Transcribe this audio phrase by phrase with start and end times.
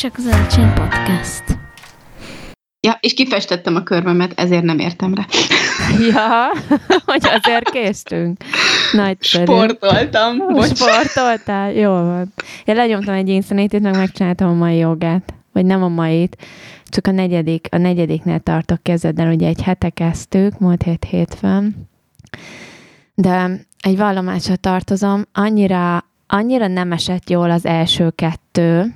[0.00, 1.44] csak Zöldcsén Podcast.
[2.80, 5.26] Ja, és kifestettem a körmemet, ezért nem értem rá.
[6.12, 6.50] Ja,
[7.04, 8.42] hogy azért késztünk.
[8.92, 9.44] Nagyszerű.
[9.44, 10.36] Sportoltam.
[10.36, 10.76] Bocs.
[10.76, 11.72] Sportoltál?
[11.72, 12.32] Jó van.
[12.64, 15.34] Én lenyomtam egy inszenétét, meg megcsináltam a mai jogát.
[15.52, 16.36] Vagy nem a mait,
[16.84, 21.88] csak a negyedik, a negyediknél tartok kezeddel, ugye egy hete kezdtük, múlt hét hétfőn.
[23.14, 28.94] De egy vallomásra tartozom, annyira, annyira nem esett jól az első kettő,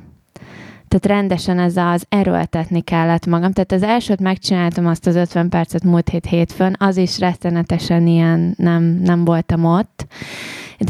[0.94, 3.52] tehát rendesen ez az erőltetni kellett magam.
[3.52, 8.54] Tehát az elsőt megcsináltam azt az 50 percet múlt hét hétfőn, az is rettenetesen ilyen
[8.56, 10.06] nem, nem voltam ott.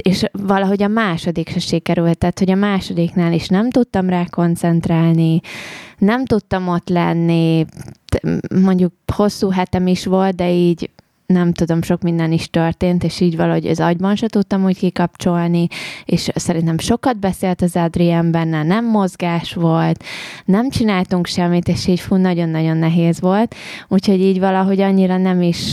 [0.03, 5.41] És valahogy a második se sikerült, tehát hogy a másodiknál is nem tudtam rá koncentrálni,
[5.99, 7.67] nem tudtam ott lenni,
[8.63, 10.91] mondjuk hosszú hetem is volt, de így
[11.27, 15.67] nem tudom, sok minden is történt, és így valahogy az agyban se tudtam úgy kikapcsolni,
[16.05, 20.05] és szerintem sokat beszélt az Adrián benne, nem mozgás volt,
[20.45, 23.55] nem csináltunk semmit, és így fú, nagyon-nagyon nehéz volt,
[23.89, 25.73] úgyhogy így valahogy annyira nem is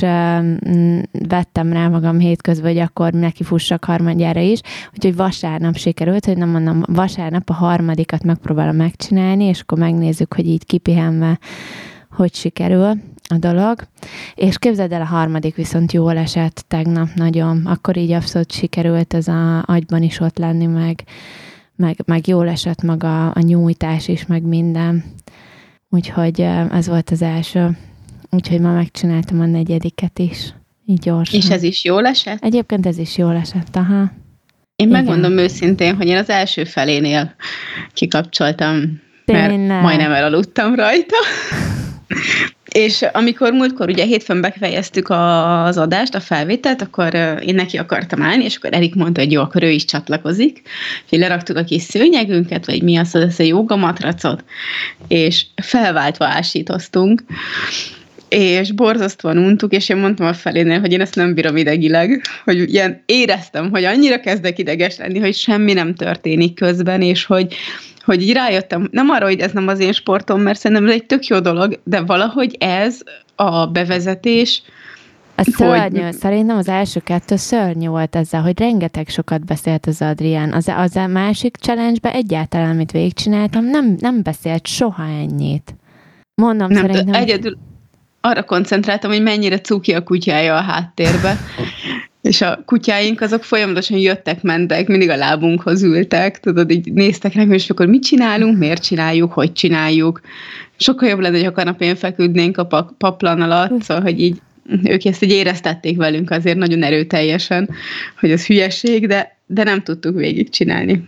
[1.28, 4.62] vettem rá magam hétközben, hogy akkor neki fussak harmadjára is,
[4.94, 10.48] úgyhogy vasárnap sikerült, hogy nem mondom, vasárnap a harmadikat megpróbálom megcsinálni, és akkor megnézzük, hogy
[10.48, 11.40] így kipihenve
[12.12, 12.94] hogy sikerül
[13.32, 13.88] a dolog.
[14.36, 17.66] És képzeld el, a harmadik viszont jól esett tegnap nagyon.
[17.66, 21.04] Akkor így abszolút sikerült ez a agyban is ott lenni, meg,
[21.76, 25.04] meg, meg jól esett maga a nyújtás is, meg minden.
[25.90, 27.78] Úgyhogy ez volt az első.
[28.30, 30.54] Úgyhogy ma megcsináltam a negyediket is.
[30.86, 31.40] Így gyorsan.
[31.40, 32.44] És ez is jól esett?
[32.44, 34.12] Egyébként ez is jól esett, aha.
[34.82, 35.04] Én Igen.
[35.04, 37.36] megmondom őszintén, hogy én az első felénél
[37.94, 39.68] kikapcsoltam, Tényleg.
[39.68, 41.16] mert majdnem elaludtam rajta.
[42.72, 47.14] És amikor múltkor ugye hétfőn befejeztük az adást, a felvételt, akkor
[47.46, 50.62] én neki akartam állni, és akkor Erik mondta, hogy jó, akkor ő is csatlakozik.
[51.04, 54.44] Úgyhogy leraktuk a kis szőnyegünket, vagy mi az, az a joga matracot,
[55.08, 57.24] és felváltva ásítoztunk
[58.30, 62.74] és borzasztóan untuk, és én mondtam a felénél, hogy én ezt nem bírom idegileg, hogy
[62.74, 67.56] ilyen éreztem, hogy annyira kezdek ideges lenni, hogy semmi nem történik közben, és hogy
[68.06, 71.06] hogy így rájöttem, nem arra, hogy ez nem az én sportom, mert szerintem ez egy
[71.06, 73.00] tök jó dolog, de valahogy ez
[73.36, 74.64] a bevezetés,
[75.36, 76.02] ez szörnyű.
[76.02, 76.14] Hogy...
[76.14, 80.54] Szerintem az első kettő szörnyű volt ezzel, hogy rengeteg sokat beszélt az Adrián.
[80.54, 85.76] Az, az a másik challenge egyáltalán, amit végigcsináltam, nem, nem beszélt soha ennyit.
[86.42, 87.22] Mondom, nem, szerintem...
[87.22, 87.58] Egyedül
[88.22, 91.38] arra koncentráltam, hogy mennyire cuki a kutyája a háttérbe.
[92.22, 97.44] És a kutyáink azok folyamatosan jöttek, mentek, mindig a lábunkhoz ültek, tudod, így néztek rá,
[97.44, 100.22] és akkor mit csinálunk, miért csináljuk, hogy csináljuk.
[100.78, 104.42] Sokkal jobb lenne, hogy a kanapén feküdnénk a paplan alatt, szóval, hogy így
[104.84, 107.70] ők ezt így éreztették velünk azért nagyon erőteljesen,
[108.20, 111.08] hogy az hülyeség, de, de nem tudtuk végigcsinálni.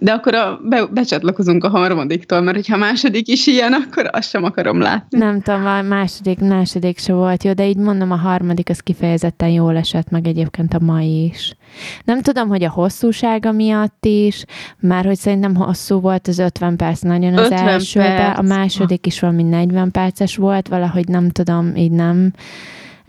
[0.00, 4.44] De akkor a, be, becsatlakozunk a harmadiktól, mert hogyha második is ilyen, akkor azt sem
[4.44, 5.18] akarom látni.
[5.18, 9.48] Nem tudom, a második, második se volt jó, de így mondom, a harmadik az kifejezetten
[9.48, 11.56] jól esett, meg egyébként a mai is.
[12.04, 14.44] Nem tudom, hogy a hosszúsága miatt is,
[14.80, 18.38] már hogy szerintem hosszú volt az 50 perc nagyon az első, perc.
[18.38, 22.32] a második is valami 40 perces volt, valahogy nem tudom, így nem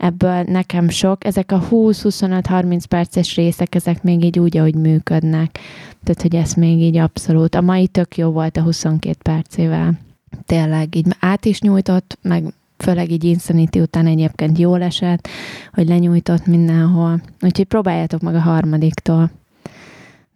[0.04, 1.24] ebből nekem sok.
[1.24, 5.58] Ezek a 20-25-30 perces részek, ezek még így úgy, ahogy működnek.
[6.04, 7.54] Tehát, hogy ez még így abszolút.
[7.54, 9.98] A mai tök jó volt a 22 percével.
[10.46, 12.44] Tényleg így át is nyújtott, meg
[12.78, 15.28] főleg így Insanity után egyébként jól esett,
[15.72, 17.20] hogy lenyújtott mindenhol.
[17.40, 19.30] Úgyhogy próbáljátok meg a harmadiktól.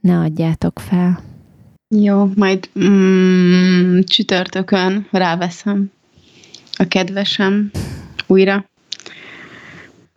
[0.00, 1.20] Ne adjátok fel.
[1.88, 5.90] Jó, majd mm, csütörtökön ráveszem
[6.72, 7.70] a kedvesem
[8.26, 8.64] újra.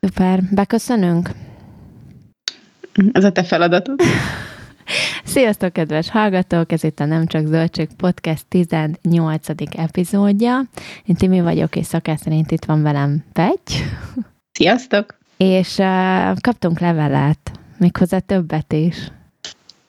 [0.07, 0.39] Szuper.
[0.51, 1.29] Beköszönünk?
[3.12, 4.00] Ez a te feladatod.
[5.23, 6.72] Sziasztok, kedves hallgatók!
[6.72, 9.47] Ez itt a Nem Csak Zöldség Podcast 18.
[9.75, 10.61] epizódja.
[11.06, 13.85] Én Timi vagyok, és szakás szerint itt van velem Pegy.
[14.57, 15.17] Sziasztok!
[15.38, 19.11] És uh, kaptunk levelet, méghozzá többet is.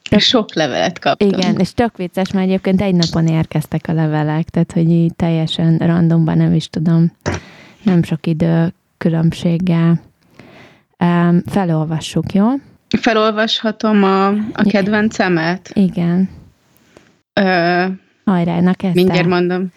[0.09, 1.37] Tök, Sok levelet kaptunk.
[1.37, 5.77] Igen, és tök vicces, mert egyébként egy napon érkeztek a levelek, tehát hogy így teljesen
[5.77, 7.11] randomban nem is tudom,
[7.83, 8.73] nem sok idő
[9.03, 10.01] különbséggel.
[11.03, 12.47] Um, felolvassuk, jó?
[12.99, 15.71] Felolvashatom a, a kedvencemet?
[15.73, 16.29] Igen.
[17.33, 17.85] Ö,
[18.25, 19.01] Hajrá, na kezdte.
[19.01, 19.67] Mindjárt mondom.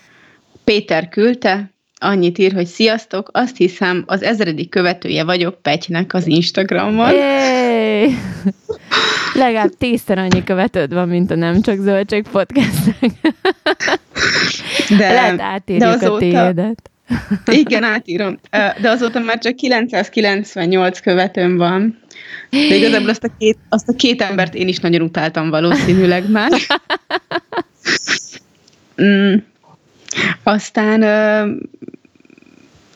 [0.64, 7.12] Péter küldte, annyit ír, hogy sziasztok, azt hiszem az ezredik követője vagyok Petynek az Instagramon.
[7.12, 8.14] Yay!
[9.34, 13.12] Legalább tízszer annyi követőd van, mint a Nem Csak Zöldség podcastnek.
[14.98, 16.90] De, Lehet átírjuk de azóta, a tiédet.
[17.46, 18.38] Igen, átírom.
[18.80, 21.98] De azóta már csak 998 követőm van.
[22.50, 26.50] De igazából azt a két, azt a két embert én is nagyon utáltam valószínűleg már.
[29.02, 29.34] Mm,
[30.42, 31.50] aztán ö,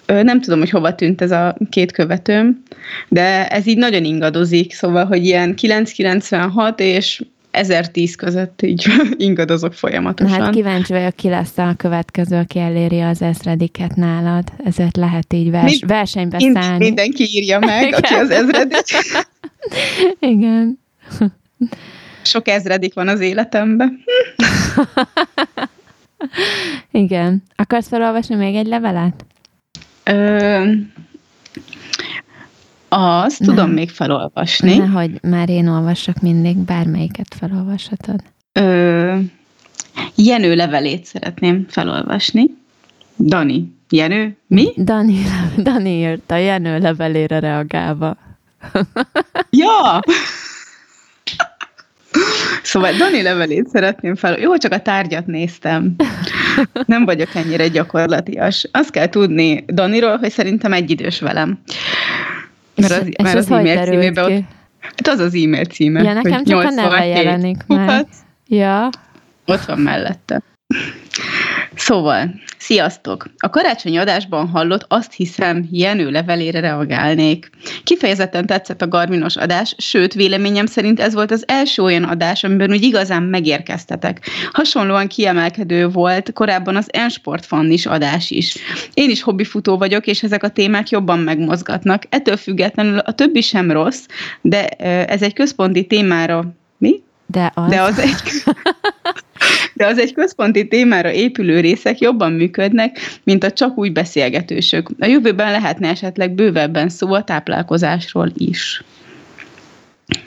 [0.07, 2.63] ö, nem tudom, hogy hova tűnt ez a két követőm,
[3.09, 8.87] de ez így nagyon ingadozik, szóval, hogy ilyen 996 és 1010 között így
[9.17, 10.39] ingadozok folyamatosan.
[10.39, 14.45] Na hát kíváncsi vagyok, ki lesz a következő, aki eléri az ezrediket nálad.
[14.65, 16.85] Ezért lehet így vers- Mind, versenybe szállni.
[16.85, 17.99] Mindenki írja meg, Igen.
[18.01, 18.85] aki az ezredik.
[20.35, 20.79] Igen.
[22.23, 24.05] Sok ezredik van az életemben.
[26.91, 27.43] Igen.
[27.57, 29.25] Akarsz felolvasni még egy levelet?
[30.05, 30.73] Ö,
[32.91, 33.49] azt Nem.
[33.49, 34.77] tudom még felolvasni.
[34.77, 38.21] Nehogy már én olvassak mindig, bármelyiket felolvashatod.
[38.53, 39.17] Ö,
[40.15, 42.45] Jenő levelét szeretném felolvasni.
[43.19, 43.79] Dani.
[43.91, 44.37] Jenő?
[44.47, 44.69] Mi?
[44.77, 45.23] Dani,
[45.57, 48.17] Dani írta Jenő levelére reagálva.
[49.51, 50.01] ja!
[52.63, 54.39] Szóval Dani levelét szeretném fel.
[54.39, 55.95] Jó, csak a tárgyat néztem.
[56.87, 58.69] Nem vagyok ennyire gyakorlatias.
[58.73, 61.59] Azt kell tudni Daniról, hogy szerintem egyidős velem.
[62.81, 64.43] Mert az, és mert az, az e-mail címében ott,
[64.81, 66.03] hát az az e-mail címe.
[66.03, 68.07] Ja, nekem csak a neve jelenik meg.
[68.47, 68.89] Ja.
[69.47, 70.43] Ott van mellette.
[71.81, 73.27] Szóval, sziasztok!
[73.39, 77.51] A karácsonyi adásban hallott azt hiszem Jenő levelére reagálnék.
[77.85, 82.71] Kifejezetten tetszett a Garminos adás, sőt, véleményem szerint ez volt az első olyan adás, amiben
[82.71, 84.27] úgy igazán megérkeztetek.
[84.53, 88.57] Hasonlóan kiemelkedő volt korábban az Ensport fan is adás is.
[88.95, 92.03] Én is hobbifutó vagyok, és ezek a témák jobban megmozgatnak.
[92.09, 94.07] Ettől függetlenül a többi sem rossz,
[94.41, 94.69] de
[95.05, 96.45] ez egy központi témára
[96.79, 97.03] mi?
[97.27, 97.71] De az.
[97.71, 98.15] De az egy,
[99.81, 104.91] de az egy központi témára épülő részek jobban működnek, mint a csak úgy beszélgetősök.
[104.99, 108.85] A jövőben lehetne esetleg bővebben szó a táplálkozásról is.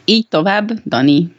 [0.05, 1.31] Így tovább, Dani.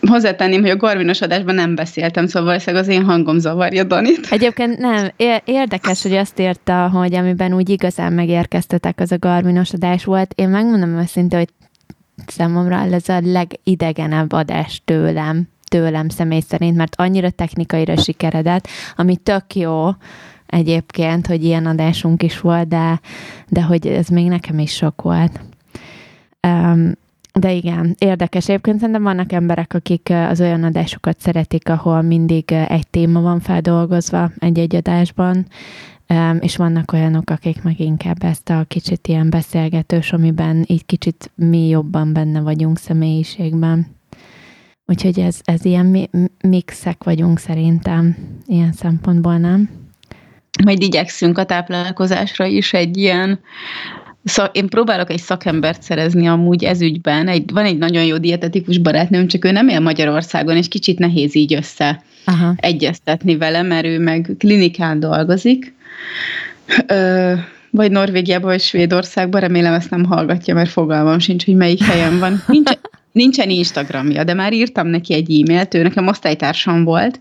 [0.00, 4.26] Hozzátenném, hogy a Garvinos adásban nem beszéltem, szóval valószínűleg az én hangom zavarja Danit.
[4.30, 5.10] Egyébként nem,
[5.44, 10.32] érdekes, hogy azt írta, hogy amiben úgy igazán megérkeztetek, az a Garvinos adás volt.
[10.36, 11.48] Én megmondom őszintén, hogy
[12.26, 19.54] számomra ez a legidegenebb adás tőlem, tőlem személy szerint, mert annyira technikaira sikeredett, ami tök
[19.54, 19.88] jó
[20.46, 23.00] egyébként, hogy ilyen adásunk is volt, de,
[23.48, 25.40] de hogy ez még nekem is sok volt.
[26.48, 26.92] Um,
[27.34, 28.48] de igen, érdekes.
[28.48, 34.30] Egyébként szerintem vannak emberek, akik az olyan adásokat szeretik, ahol mindig egy téma van feldolgozva
[34.38, 35.46] egy-egy adásban,
[36.40, 41.68] és vannak olyanok, akik meg inkább ezt a kicsit ilyen beszélgetős, amiben így kicsit mi
[41.68, 43.86] jobban benne vagyunk személyiségben.
[44.92, 46.10] Úgyhogy ez, ez ilyen mi,
[46.40, 48.16] mixek vagyunk szerintem,
[48.46, 49.70] ilyen szempontból nem.
[50.64, 53.40] Majd igyekszünk a táplálkozásra is egy ilyen
[54.24, 57.28] Szak, én próbálok egy szakembert szerezni amúgy ez ügyben.
[57.28, 61.34] Egy, van egy nagyon jó dietetikus barátnőm, csak ő nem él Magyarországon, és kicsit nehéz
[61.34, 62.54] így össze Aha.
[62.56, 65.74] egyeztetni vele, mert ő meg klinikán dolgozik,
[66.86, 67.32] Ö,
[67.70, 72.42] vagy Norvégiában, vagy Svédországban, remélem ezt nem hallgatja, mert fogalmam sincs, hogy melyik helyen van.
[72.46, 72.70] Nincs,
[73.12, 77.18] nincsen Instagramja, de már írtam neki egy e-mailt, ő nekem osztálytársam volt,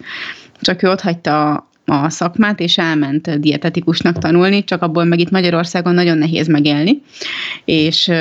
[0.62, 5.94] csak ő ott hagyta a szakmát, és elment dietetikusnak tanulni, csak abból meg itt Magyarországon
[5.94, 7.02] nagyon nehéz megélni,
[7.66, 8.12] és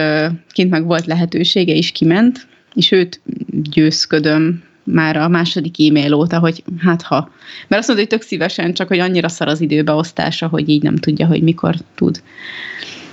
[0.52, 3.20] kint meg volt lehetősége is kiment, és őt
[3.62, 7.30] győzködöm már a második e-mail óta, hogy hát ha.
[7.68, 10.96] Mert azt mondta, hogy tök szívesen, csak hogy annyira szar az időbeosztása, hogy így nem
[10.96, 12.22] tudja, hogy mikor tud.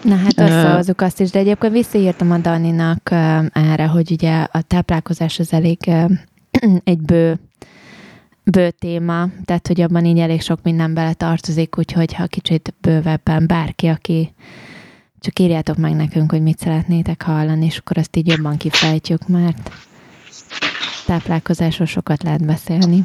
[0.07, 3.09] Na hát összehozunk azt is, de egyébként visszaírtam a Daninak
[3.51, 5.77] erre, hogy ugye a táplálkozás az elég
[6.83, 7.39] egy bő,
[8.43, 13.47] bő téma, tehát hogy abban így elég sok minden bele tartozik, úgyhogy ha kicsit bővebben
[13.47, 14.33] bárki, aki
[15.19, 19.71] csak írjátok meg nekünk, hogy mit szeretnétek hallani, és akkor azt így jobban kifejtjük, mert
[21.05, 23.03] táplálkozásról sokat lehet beszélni.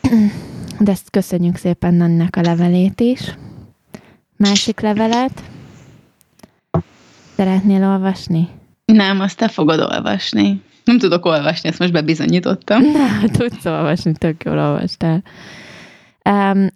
[0.78, 3.34] De ezt köszönjük szépen Nannak a levelét is.
[4.40, 5.42] Másik levelet.
[7.36, 8.48] Szeretnél olvasni?
[8.84, 10.62] Nem, azt te fogod olvasni.
[10.84, 12.82] Nem tudok olvasni, ezt most bebizonyítottam.
[12.92, 15.22] Nem, tudsz olvasni, tök jól olvastál.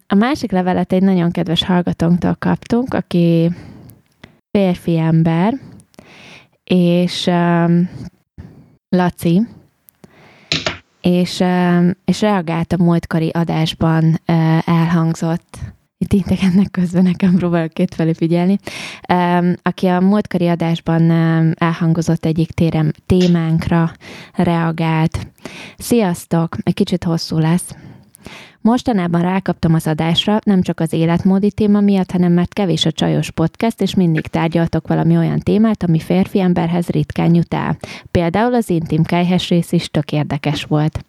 [0.07, 3.51] a másik levelet egy nagyon kedves hallgatónktól kaptunk, aki
[4.51, 5.55] férfi ember,
[6.65, 7.31] és
[8.89, 9.41] Laci,
[11.01, 11.43] és,
[12.05, 14.21] és reagált a múltkori adásban
[14.65, 15.59] elhangzott,
[16.13, 18.59] itt ennek közben nekem próbálok kétfelé figyelni,
[19.63, 21.11] aki a múltkori adásban
[21.59, 23.93] elhangozott egyik térem, témánkra
[24.33, 25.27] reagált.
[25.79, 26.57] Sziasztok!
[26.63, 27.75] Egy kicsit hosszú lesz.
[28.67, 33.31] Mostanában rákaptam az adásra, nem csak az életmódi téma miatt, hanem mert kevés a csajos
[33.31, 37.77] podcast, és mindig tárgyaltok valami olyan témát, ami férfi emberhez ritkán jut el.
[38.11, 41.05] Például az intim kájhes rész is tök érdekes volt.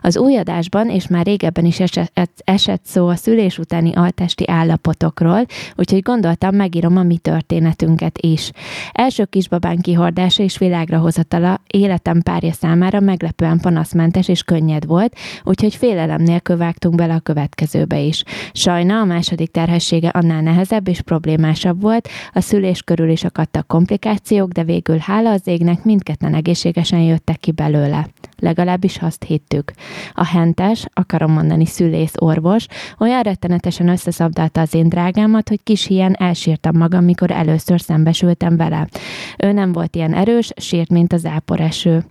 [0.00, 5.46] Az új adásban, és már régebben is esett, esett szó a szülés utáni altesti állapotokról,
[5.76, 8.50] úgyhogy gondoltam, megírom a mi történetünket is.
[8.92, 15.74] Első kisbabán kihordása és világra hozatala életem párja számára meglepően panaszmentes és könnyed volt, úgyhogy
[15.74, 18.22] félelem nélkül vágtunk bele a következőbe is.
[18.52, 24.50] Sajna a második terhessége annál nehezebb és problémásabb volt, a szülés körül is akadtak komplikációk,
[24.50, 28.06] de végül hála az égnek mindketten egészségesen jöttek ki belőle
[28.42, 29.72] legalábbis azt hittük.
[30.14, 32.66] A hentes, akarom mondani szülész orvos,
[32.98, 38.88] olyan rettenetesen összeszabdálta az én drágámat, hogy kis ilyen elsírtam magam, mikor először szembesültem vele.
[39.38, 42.04] Ő nem volt ilyen erős, sírt, mint az áporeső.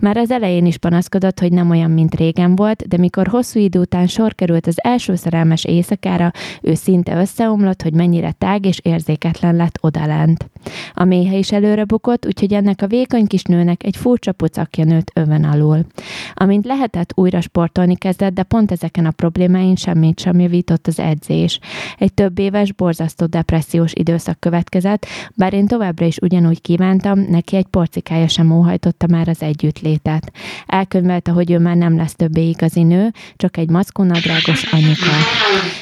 [0.00, 3.78] Már az elején is panaszkodott, hogy nem olyan, mint régen volt, de mikor hosszú idő
[3.78, 6.30] után sor került az első szerelmes éjszakára,
[6.62, 10.50] ő szinte összeomlott, hogy mennyire tág és érzéketlen lett odalent.
[10.94, 15.10] A méhe is előre bukott, úgyhogy ennek a vékony kis nőnek egy furcsa pucakja nőtt
[15.14, 15.86] öven alul.
[16.34, 21.58] Amint lehetett, újra sportolni kezdett, de pont ezeken a problémáin semmit sem javított az edzés.
[21.98, 27.66] Egy több éves, borzasztó depressziós időszak következett, bár én továbbra is ugyanúgy kívántam, neki egy
[27.66, 30.32] porcikája sem óhajtotta már az együttlétet.
[30.66, 35.10] Elkönyvelte, hogy ő már nem lesz többé igazi nő, csak egy mackónadrágos anyuka.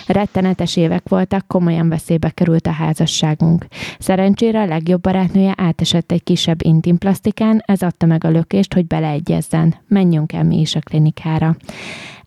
[0.07, 3.67] Rettenetes évek voltak, komolyan veszélybe került a házasságunk.
[3.99, 9.75] Szerencsére legjobb barátnője átesett egy kisebb intim plastikán, ez adta meg a lökést, hogy beleegyezzen
[9.89, 11.57] menjünk el mi is a klinikára.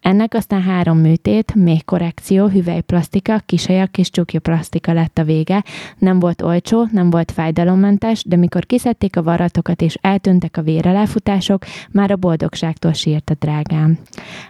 [0.01, 5.63] Ennek aztán három műtét, még korrekció, hüvelyplasztika, kisajak és csukjaplasztika lett a vége.
[5.97, 11.65] Nem volt olcsó, nem volt fájdalommentes, de mikor kiszedték a varratokat és eltűntek a véreláfutások,
[11.91, 13.97] már a boldogságtól sírt a drágám.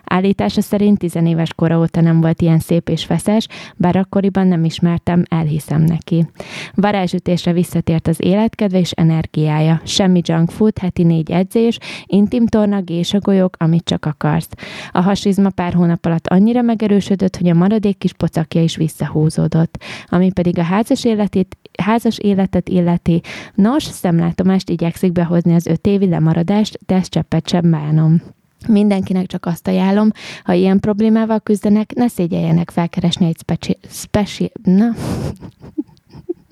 [0.03, 5.23] Állítása szerint tizenéves kora óta nem volt ilyen szép és feszes, bár akkoriban nem ismertem,
[5.29, 6.27] elhiszem neki.
[6.73, 9.81] Varázsütésre visszatért az életkedve és energiája.
[9.83, 14.49] Semmi junk food, heti négy edzés, intim torna, gésagolyok, amit csak akarsz.
[14.91, 19.83] A hasizma a pár hónap alatt annyira megerősödött, hogy a maradék kis pocakja is visszahúzódott,
[20.07, 23.21] ami pedig a házas életét, házas életet illeti.
[23.55, 28.21] Nos, szemlátomást igyekszik behozni az öt évi lemaradást, de ezt cseppet sem bánom.
[28.67, 30.11] Mindenkinek csak azt ajánlom,
[30.43, 33.77] ha ilyen problémával küzdenek, ne szégyeljenek felkeresni egy speci...
[33.89, 34.51] speci...
[34.63, 34.93] Na?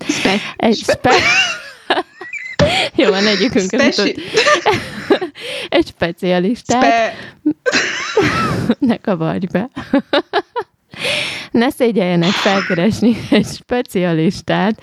[0.08, 0.36] Spe...
[0.56, 1.10] Egy spe...
[2.96, 4.14] Jó, van, egyikünk Speci...
[5.68, 6.84] Egy specialistát.
[6.84, 7.14] Spe...
[8.88, 9.70] ne kavarj be.
[11.50, 14.80] ne szégyeljenek felkeresni egy specialistát,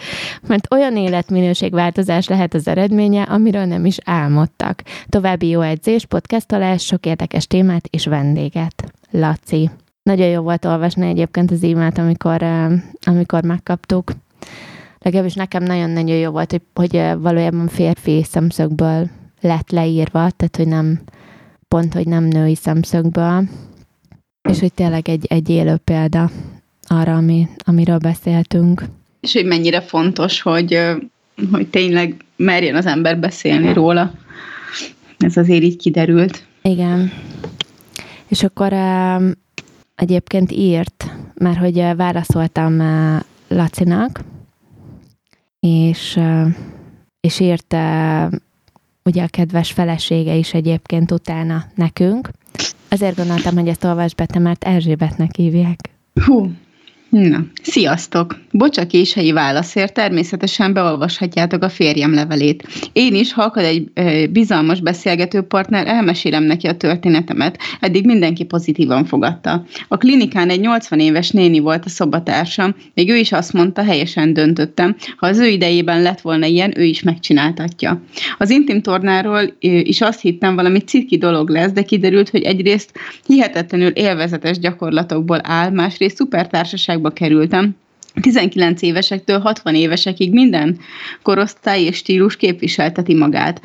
[0.47, 4.81] mert olyan életminőségváltozás lehet az eredménye, amiről nem is álmodtak.
[5.09, 8.83] További jó edzés, podcastolás, sok érdekes témát és vendéget.
[9.11, 9.69] Laci.
[10.03, 12.43] Nagyon jó volt olvasni egyébként az e-mailt, amikor,
[13.01, 14.11] amikor megkaptuk.
[15.03, 19.09] Legalábbis nekem nagyon-nagyon jó volt, hogy, hogy valójában férfi szemszögből
[19.41, 21.01] lett leírva, tehát hogy nem
[21.67, 23.43] pont, hogy nem női szemszögből,
[24.49, 26.29] és hogy tényleg egy, egy élő példa
[26.87, 28.83] arra, ami, amiről beszéltünk.
[29.19, 30.79] És hogy mennyire fontos, hogy,
[31.51, 34.13] hogy tényleg merjen az ember beszélni róla.
[35.17, 36.45] Ez azért így kiderült.
[36.61, 37.11] Igen.
[38.27, 38.73] És akkor
[39.95, 42.81] egyébként írt, mert hogy válaszoltam
[43.47, 44.19] Lacinak,
[45.67, 46.19] és,
[47.19, 47.75] és írt
[49.03, 52.29] ugye a kedves felesége is egyébként utána nekünk.
[52.89, 55.89] Azért gondoltam, hogy ezt olvasd be, te, mert Erzsébetnek hívják.
[56.25, 56.51] Hú,
[57.13, 58.35] Na, sziasztok!
[58.51, 62.67] Bocsa késői válaszért természetesen beolvashatjátok a férjem levelét.
[62.93, 67.57] Én is, ha akad egy e, bizalmas beszélgetőpartner, elmesélem neki a történetemet.
[67.79, 69.65] Eddig mindenki pozitívan fogadta.
[69.87, 74.33] A klinikán egy 80 éves néni volt a szobatársam, még ő is azt mondta, helyesen
[74.33, 78.01] döntöttem, ha az ő idejében lett volna ilyen, ő is megcsináltatja.
[78.37, 82.91] Az intim tornáról e, is azt hittem, valami ciki dolog lesz, de kiderült, hogy egyrészt
[83.25, 87.75] hihetetlenül élvezetes gyakorlatokból áll, másrészt szupertársaság országba kerültem,
[88.21, 90.77] 19 évesektől 60 évesekig minden
[91.21, 93.61] korosztály és stílus képviselteti magát.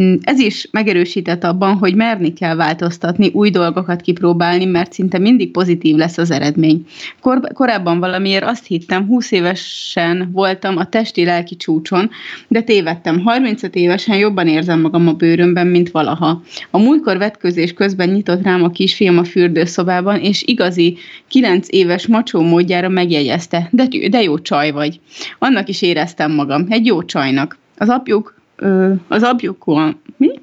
[0.00, 5.50] Mm, ez is megerősített abban, hogy merni kell változtatni, új dolgokat kipróbálni, mert szinte mindig
[5.50, 6.86] pozitív lesz az eredmény.
[7.20, 12.10] Kor- korábban valamiért azt hittem, 20 évesen voltam a testi-lelki csúcson,
[12.48, 13.20] de tévedtem.
[13.20, 16.42] 35 évesen jobban érzem magam a bőrömben, mint valaha.
[16.70, 20.96] A múltkor vetközés közben nyitott rám a kisfiam a fürdőszobában, és igazi
[21.28, 25.00] 9 éves macsó módjára megjegyezte, de, de jó csaj vagy.
[25.38, 27.58] Annak is éreztem magam, egy jó csajnak.
[27.78, 30.40] Az apjuk ö, az apjukon, mi?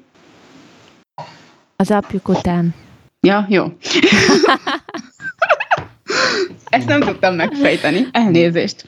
[1.76, 2.74] Az apjuk után.
[3.20, 3.64] Ja, jó.
[6.70, 8.06] Ezt nem tudtam megfejteni.
[8.12, 8.84] Elnézést.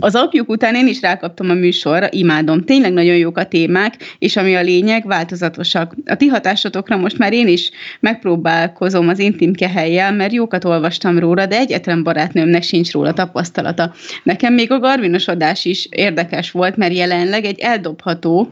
[0.00, 2.64] Az apjuk után én is rákaptam a műsorra, imádom.
[2.64, 5.94] Tényleg nagyon jók a témák, és ami a lényeg, változatosak.
[6.06, 11.46] A ti hatásotokra most már én is megpróbálkozom az intim kehelyjel, mert jókat olvastam róla,
[11.46, 13.92] de egyetlen barátnőmnek sincs róla tapasztalata.
[14.22, 18.50] Nekem még a garvinosodás is érdekes volt, mert jelenleg egy eldobható,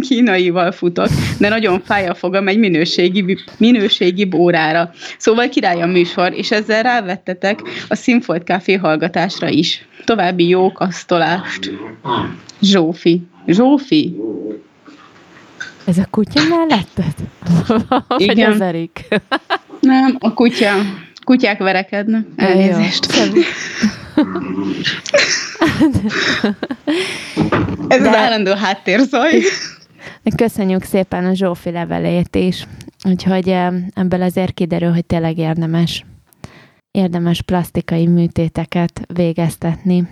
[0.00, 4.90] kínaival futok, de nagyon fáj a fogam egy minőségi, minőségi órára.
[5.18, 9.86] Szóval király a műsor, és ezzel rávettetek a Színfolt Café hallgatásra is.
[10.04, 11.70] További jó kasztolást.
[12.60, 13.22] Zsófi.
[13.46, 14.16] Zsófi?
[15.84, 17.14] Ez a kutya melletted?
[18.08, 18.52] Vagy Igen.
[18.52, 19.08] az Erik?
[19.80, 20.72] Nem, a kutya.
[21.24, 22.24] Kutyák verekednek.
[22.36, 23.06] Elnézést.
[27.88, 28.08] Ez De...
[28.08, 29.30] az állandó háttérzaj.
[30.36, 32.66] Köszönjük szépen a Zsófi levelét is.
[33.04, 33.48] Úgyhogy
[33.94, 36.04] ebből azért kiderül, hogy tényleg érdemes,
[36.90, 40.08] érdemes plastikai műtéteket végeztetni.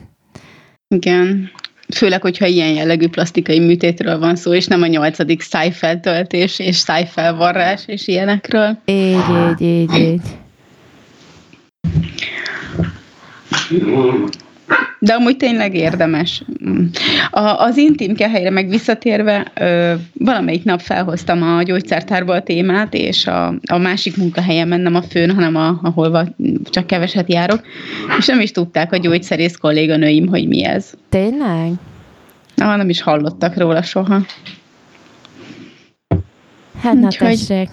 [0.88, 1.50] Igen.
[1.94, 7.82] Főleg, hogyha ilyen jellegű plastikai műtétről van szó, és nem a nyolcadik szájfeltöltés és szájfelvarrás
[7.86, 8.78] és ilyenekről.
[8.84, 9.24] Így,
[9.60, 10.20] így, így, így.
[14.98, 16.42] De amúgy tényleg érdemes.
[17.30, 23.26] A, az intim kehelyre meg visszatérve, ö, valamelyik nap felhoztam a gyógyszertárba a témát, és
[23.26, 26.34] a, a másik munkahelyemen, nem a főn, hanem a, ahol
[26.70, 27.60] csak keveset járok,
[28.18, 30.92] és nem is tudták a gyógyszerész kolléganőim, hogy mi ez.
[31.08, 31.72] Tényleg?
[32.54, 34.20] Na, nem is hallottak róla soha.
[36.82, 37.68] Hát na tessék,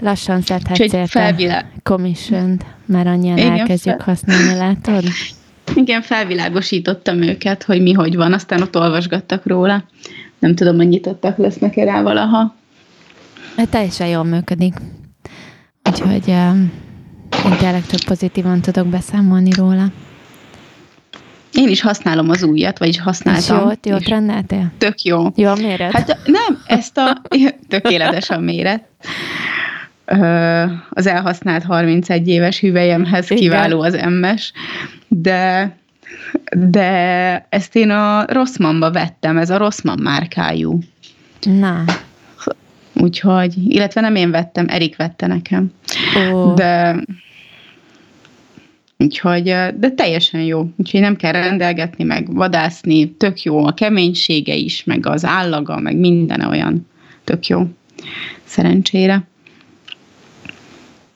[0.00, 4.04] lassan szedhetsz érte commission mert annyian Igen, elkezdjük fel...
[4.04, 5.04] használni, látod?
[5.74, 9.84] Igen, felvilágosítottam őket, hogy mi hogy van, aztán ott olvasgattak róla.
[10.38, 12.54] Nem tudom, hogy nyitottak lesznek-e rá valaha.
[13.56, 14.74] Hát teljesen jól működik.
[15.88, 16.56] Úgyhogy uh,
[17.44, 19.86] én tényleg több pozitívan tudok beszámolni róla.
[21.52, 23.56] Én is használom az újat, vagyis használtam.
[23.56, 24.72] És jót, jót rendeltél?
[24.78, 25.26] Tök jó.
[25.34, 25.92] Jó a méret?
[25.92, 27.22] Hát nem, ezt a
[27.68, 28.84] tökéletes a méret.
[30.90, 34.52] Az elhasznált 31 éves hüvelyemhez kiváló az emmes
[35.12, 35.76] de,
[36.52, 36.86] de
[37.48, 40.78] ezt én a Rosszmanba vettem, ez a Rosszman márkájú.
[41.40, 41.84] Na.
[42.94, 45.72] Úgyhogy, illetve nem én vettem, Erik vette nekem.
[46.16, 46.54] Oh.
[46.54, 46.96] De
[48.96, 49.42] Úgyhogy,
[49.78, 50.68] de teljesen jó.
[50.76, 53.10] Úgyhogy nem kell rendelgetni, meg vadászni.
[53.10, 56.86] Tök jó a keménysége is, meg az állaga, meg minden olyan.
[57.24, 57.66] Tök jó.
[58.44, 59.28] Szerencsére.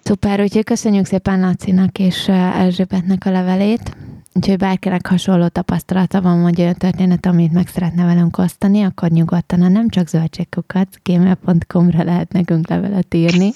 [0.05, 3.97] Szuper, úgyhogy köszönjük szépen Lacinak és Erzsébetnek a levelét.
[4.33, 9.63] Úgyhogy bárkinek hasonló tapasztalata van, vagy olyan történet, amit meg szeretne velünk osztani, akkor nyugodtan
[9.63, 13.51] a nem csak zöldségkukat, gmail.com-ra lehet nekünk levelet írni,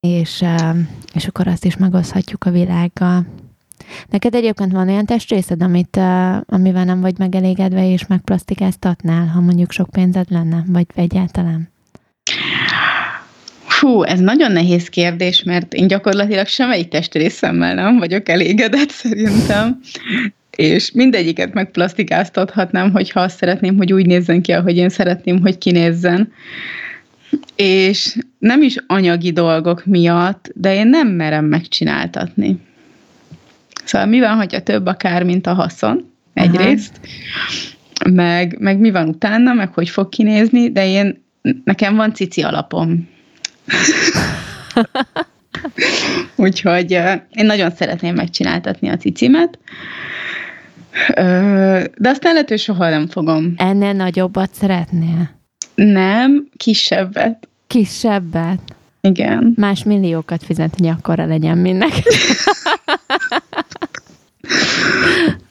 [0.00, 0.44] és,
[1.14, 3.26] és akkor azt is megoszthatjuk a világgal.
[4.08, 5.96] Neked egyébként van olyan testrészed, amit,
[6.46, 11.70] amivel nem vagy megelégedve, és megplasztikáztatnál, ha mondjuk sok pénzed lenne, vagy egyáltalán?
[13.82, 19.80] Hú, ez nagyon nehéz kérdés, mert én gyakorlatilag semmelyik testrészemmel nem vagyok elégedett szerintem,
[20.50, 26.32] és mindegyiket megplasztikáztathatnám, hogyha azt szeretném, hogy úgy nézzen ki, ahogy én szeretném, hogy kinézzen.
[27.56, 32.58] És nem is anyagi dolgok miatt, de én nem merem megcsináltatni.
[33.84, 36.12] Szóval mi van, hogyha több a kár, mint a haszon?
[36.34, 37.00] Egyrészt.
[38.10, 41.22] Meg, meg mi van utána, meg hogy fog kinézni, de én,
[41.64, 43.10] nekem van cici alapom.
[46.36, 46.90] Úgyhogy
[47.30, 49.58] én nagyon szeretném megcsináltatni a cicimet,
[51.96, 53.54] de aztán lehet, hogy soha nem fogom.
[53.56, 55.30] Ennél nagyobbat szeretnél?
[55.74, 57.48] Nem, kisebbet.
[57.66, 58.60] Kisebbet?
[59.00, 59.52] Igen.
[59.56, 61.92] Más milliókat fizet, hogy akkora legyen mindnek.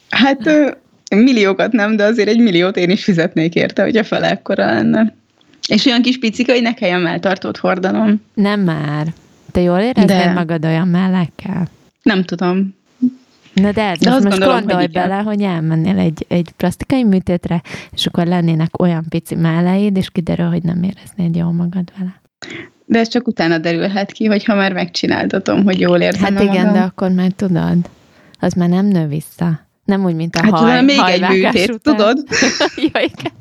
[0.10, 0.50] hát
[1.16, 5.14] milliókat nem, de azért egy milliót én is fizetnék érte, hogy a fele ekkora lenne.
[5.72, 8.22] És olyan kis picika, hogy ne kelljen melltartót hordanom.
[8.34, 9.08] Nem már.
[9.52, 10.32] Te jól éreznéd de...
[10.32, 11.68] magad olyan mellekkel?
[12.04, 12.76] Nem tudom.
[13.54, 17.04] Na de ez de most, most gondolom, gondolj hogy bele, hogy elmennél egy, egy plastikai
[17.04, 22.22] műtétre, és akkor lennének olyan pici melleid, és kiderül, hogy nem éreznéd jól magad vele.
[22.86, 26.74] De ez csak utána derülhet ki, hogyha már megcsináltatom, hogy jól érzem Hát igen, magam.
[26.74, 27.78] de akkor már tudod,
[28.40, 29.70] az már nem nő vissza.
[29.92, 31.96] Nem úgy, mint a hát haj, még egy műtét, után.
[31.96, 32.28] tudod?
[32.94, 33.32] ja, igen.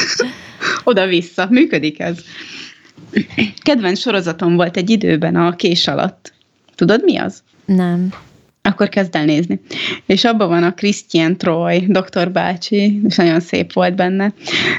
[0.84, 1.46] Oda-vissza.
[1.50, 2.18] Működik ez.
[3.62, 6.32] Kedvenc sorozatom volt egy időben a kés alatt.
[6.74, 7.42] Tudod, mi az?
[7.64, 8.12] Nem.
[8.62, 9.60] Akkor kezd el nézni.
[10.06, 14.32] És abban van a Christian Troy, doktor bácsi, és nagyon szép volt benne.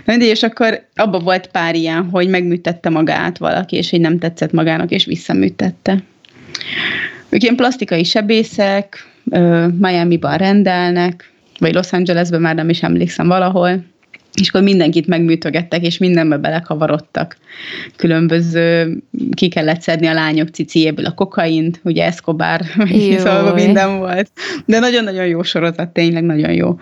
[0.05, 4.91] És akkor abban volt pár ilyen, hogy megműtette magát valaki, és hogy nem tetszett magának,
[4.91, 6.03] és visszaműtette.
[7.29, 9.10] ők ilyen plastikai sebészek,
[9.79, 13.83] Miami-ban rendelnek, vagy Los Angelesben már nem is emlékszem valahol,
[14.33, 17.37] és akkor mindenkit megműtögettek, és mindenbe belekavarodtak.
[17.95, 18.97] Különböző,
[19.33, 22.61] ki kellett szedni a lányok ciciéből a kokaint, ugye Escobar,
[23.17, 24.31] szóval minden volt.
[24.65, 26.77] De nagyon-nagyon jó sorozat, tényleg nagyon jó.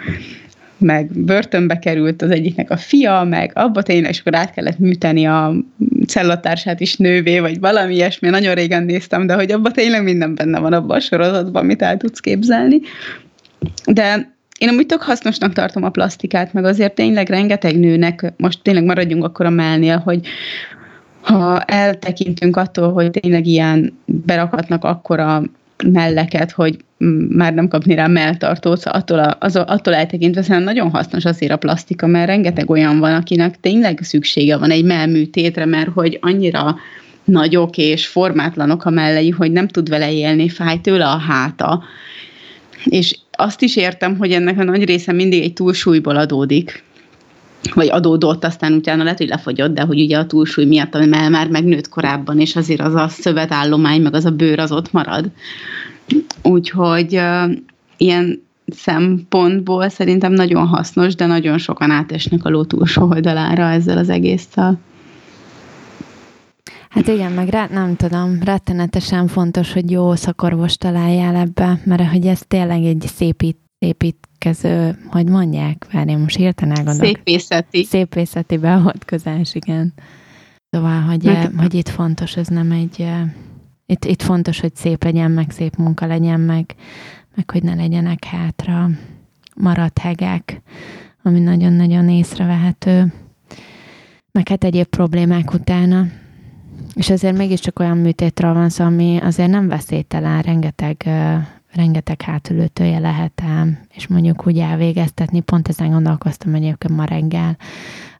[0.80, 5.26] Meg börtönbe került az egyiknek a fia, meg abba tényleg, és akkor át kellett műteni
[5.26, 5.54] a
[6.08, 8.30] cellatársát is nővé, vagy valami ilyesmi.
[8.30, 11.98] Nagyon régen néztem, de hogy abba tényleg minden benne van abban a sorozatban, amit el
[11.98, 12.80] tudsz képzelni.
[13.86, 18.84] De én amúgy tök hasznosnak tartom a plastikát, meg azért tényleg rengeteg nőnek, most tényleg
[18.84, 20.28] maradjunk akkor a mellnél, hogy
[21.22, 25.44] ha eltekintünk attól, hogy tényleg ilyen berakhatnak akkora
[25.88, 26.78] melleket, hogy
[27.30, 31.52] már nem kapni rá melltartót, szóval attól, a, az, attól eltekintve szerintem nagyon hasznos azért
[31.52, 36.76] a plastika, mert rengeteg olyan van, akinek tényleg szüksége van egy mellműtétre, mert hogy annyira
[37.24, 41.84] nagyok és formátlanok a mellei, hogy nem tud vele élni, fáj tőle a háta.
[42.86, 46.84] És azt is értem, hogy ennek a nagy része mindig egy túlsúlyból adódik,
[47.74, 51.50] vagy adódott, aztán utána lehet, hogy lefogyott, de hogy ugye a túlsúly miatt, ami már
[51.50, 55.32] megnőtt korábban, és azért az a szövetállomány, meg az a bőr az ott marad.
[56.44, 57.52] Úgyhogy uh,
[57.98, 64.10] ilyen szempontból szerintem nagyon hasznos, de nagyon sokan átesnek a ló túlsó oldalára ezzel az
[64.10, 64.80] egésszel.
[66.90, 72.26] Hát igen, meg rá, nem tudom, rettenetesen fontos, hogy jó szakorvos találjál ebbe, mert hogy
[72.26, 73.58] ez tényleg egy szépít,
[74.40, 77.16] szépítkező, hogy mondják, várj, most hirtelen elgondolok.
[77.16, 77.84] Szépészeti.
[77.84, 79.94] Szépészeti beavatkozás, igen.
[80.70, 83.08] Szóval, hogy, meg, hogy itt fontos, ez nem egy,
[83.86, 86.76] itt, itt fontos, hogy szép legyen, meg szép munka legyen, meg,
[87.36, 88.90] meg hogy ne legyenek hátra
[89.56, 90.62] maradt hegek,
[91.24, 93.14] ami nagyon-nagyon észrevehető.
[94.32, 96.06] Meg hát egyéb problémák utána.
[96.94, 101.10] És azért mégiscsak olyan műtétről van szó, ami azért nem veszélytelen, rengeteg,
[101.74, 105.40] rengeteg hátulütője lehet ám, és mondjuk úgy elvégeztetni.
[105.40, 107.58] Pont ezen gondolkoztam egyébként ma reggel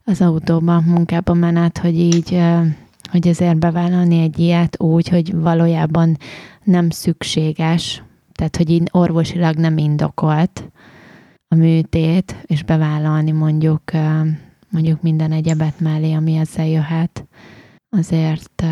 [0.04, 2.40] az autóban, munkában menet, hogy így,
[3.10, 6.16] hogy ezért bevállalni egy ilyet úgy, hogy valójában
[6.64, 10.70] nem szükséges, tehát hogy így orvosilag nem indokolt
[11.48, 13.82] a műtét, és bevállalni mondjuk,
[14.70, 17.26] mondjuk minden egyebet mellé, ami ezzel jöhet
[17.96, 18.64] azért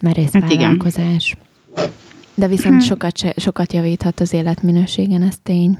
[0.00, 1.36] merész hát vállalkozás.
[1.72, 1.90] Igen.
[2.38, 2.84] De viszont hát.
[2.84, 5.78] sokat, sokat javíthat az életminőségen, ez tény.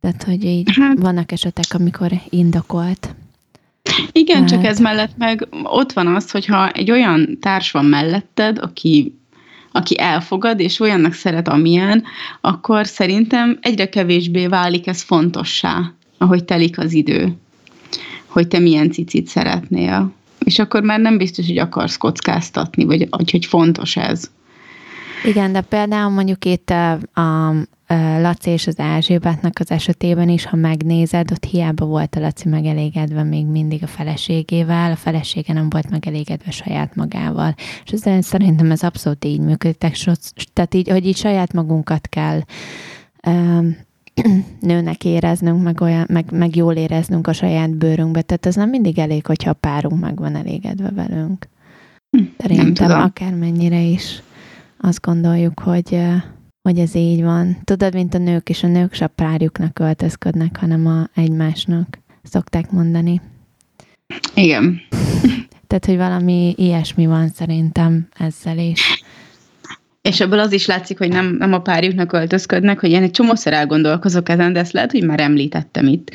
[0.00, 0.98] Tehát, hogy így hát.
[0.98, 3.14] vannak esetek, amikor indokolt.
[4.12, 4.48] Igen, hát.
[4.48, 9.18] csak ez mellett meg ott van az, hogyha egy olyan társ van melletted, aki
[9.72, 12.04] aki elfogad, és olyannak szeret, amilyen,
[12.40, 17.36] akkor szerintem egyre kevésbé válik ez fontossá, ahogy telik az idő,
[18.26, 20.12] hogy te milyen cicit szeretnél
[20.44, 24.30] és akkor már nem biztos, hogy akarsz kockáztatni, vagy hogy fontos ez.
[25.24, 27.54] Igen, de például mondjuk itt a, a,
[28.20, 33.22] Laci és az Erzsébetnek az esetében is, ha megnézed, ott hiába volt a Laci megelégedve
[33.22, 37.54] még mindig a feleségével, a felesége nem volt megelégedve saját magával.
[37.84, 39.78] És ez, szerintem ez abszolút így működik.
[40.52, 42.40] Tehát így, hogy így saját magunkat kell
[44.60, 48.22] nőnek éreznünk, meg, olyan, meg, meg jól éreznünk a saját bőrünkbe.
[48.22, 51.48] Tehát ez nem mindig elég, hogyha a párunk meg van elégedve velünk.
[52.10, 54.22] Hm, Szerintem akármennyire is
[54.78, 56.00] azt gondoljuk, hogy,
[56.68, 57.56] hogy ez így van.
[57.64, 62.70] Tudod, mint a nők is, a nők se a párjuknak öltözködnek, hanem a egymásnak, szokták
[62.70, 63.20] mondani.
[64.34, 64.80] Igen.
[65.66, 69.02] Tehát, hogy valami ilyesmi van szerintem ezzel is.
[70.08, 73.52] És ebből az is látszik, hogy nem, nem a párjuknak öltözködnek, hogy én egy csomószor
[73.52, 76.10] elgondolkozok ezen, de ezt lehet, hogy már említettem itt,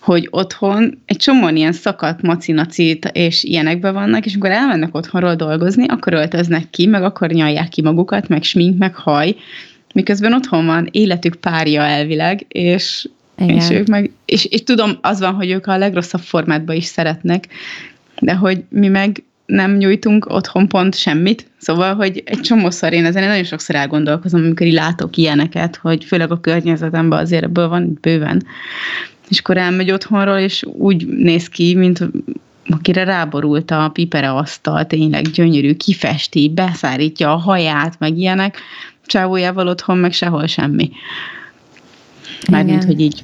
[0.00, 5.86] hogy otthon egy csomó ilyen szakadt macinacit és ilyenekben vannak, és amikor elmennek otthonról dolgozni,
[5.88, 9.36] akkor öltöznek ki, meg akkor nyalják ki magukat, meg smink, meg haj,
[9.94, 13.56] miközben otthon van életük párja elvileg, és, Igen.
[13.56, 17.48] és ők meg, és, és tudom, az van, hogy ők a legrosszabb formátban is szeretnek,
[18.20, 23.28] de hogy mi meg nem nyújtunk otthon pont semmit, szóval, hogy egy csomószor én ezen
[23.28, 28.46] nagyon sokszor elgondolkozom, amikor így látok ilyeneket, hogy főleg a környezetemben azért ebből van bőven.
[29.28, 32.10] És akkor elmegy otthonról, és úgy néz ki, mint
[32.66, 38.58] akire ráborult a pipere asztal, tényleg gyönyörű, kifesti, beszárítja a haját, meg ilyenek,
[39.06, 40.90] csávójával otthon meg sehol semmi.
[42.50, 43.22] Mármint, hogy így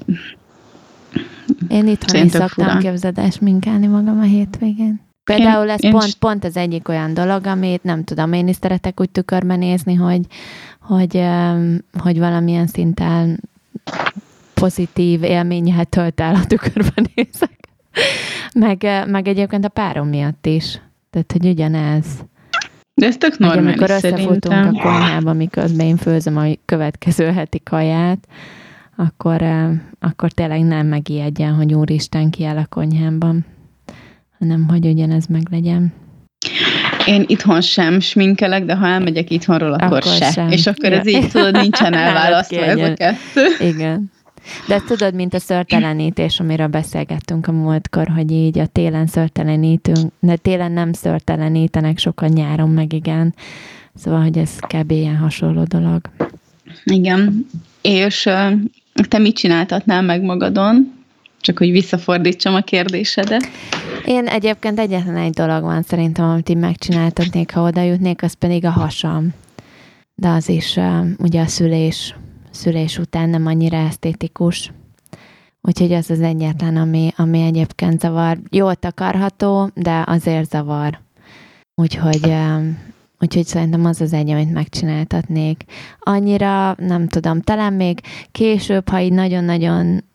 [1.69, 5.10] én itthon is szoktam képzedás minkálni magam a hétvégén.
[5.25, 9.01] Például ez én, pont, pont az egyik olyan dolog, amit nem tudom, én is szeretek
[9.01, 10.21] úgy tükörben nézni, hogy,
[10.81, 11.25] hogy,
[11.99, 13.41] hogy valamilyen szinten
[14.55, 17.59] pozitív élménnyel tölt el a tükörben nézek.
[18.55, 20.81] Meg, meg egyébként a párom miatt is.
[21.11, 22.07] Tehát, hogy ugyanez.
[22.95, 24.75] De ez tök normális hogy amikor összefutunk szerintem.
[24.75, 28.29] a konyhába, miközben én főzöm a következő heti kaját,
[28.97, 29.43] akkor,
[30.01, 33.47] akkor tényleg nem megijedjen, hogy úristen ki el a konyhámban,
[34.41, 35.93] hanem hogy ugyanez meg legyen.
[37.07, 40.31] Én itthon sem sminkelek, de ha elmegyek itthonról, akkor, akkor se.
[40.31, 40.51] Sem.
[40.51, 40.99] És akkor ja.
[40.99, 43.67] ez így tudod, nincsen elválasztva ez a kettő.
[43.67, 44.11] Igen.
[44.67, 50.37] De tudod, mint a szörtelenítés, amiről beszélgettünk a múltkor, hogy így a télen szörtelenítünk, de
[50.37, 53.35] télen nem szörtelenítenek sokan nyáron meg igen.
[53.95, 54.91] Szóval, hogy ez kb.
[54.91, 56.01] ilyen hasonló dolog.
[56.85, 57.47] Igen.
[57.83, 58.29] És
[59.09, 61.00] te mit csináltatnál meg magadon?
[61.41, 63.49] Csak hogy visszafordítsam a kérdésedet.
[64.05, 68.65] Én egyébként egyetlen egy dolog van szerintem, amit így megcsináltatnék, ha oda jutnék, az pedig
[68.65, 69.35] a hasam.
[70.15, 72.15] De az is uh, ugye a szülés,
[72.51, 74.73] szülés után nem annyira esztétikus.
[75.61, 78.39] Úgyhogy ez az egyetlen, ami, ami egyébként zavar.
[78.51, 80.99] Jól takarható, de azért zavar.
[81.75, 82.67] Úgyhogy, uh,
[83.21, 85.65] úgyhogy szerintem az az egy, amit megcsináltatnék.
[86.01, 88.01] Annyira, nem tudom, talán még
[88.33, 90.09] később, ha így nagyon-nagyon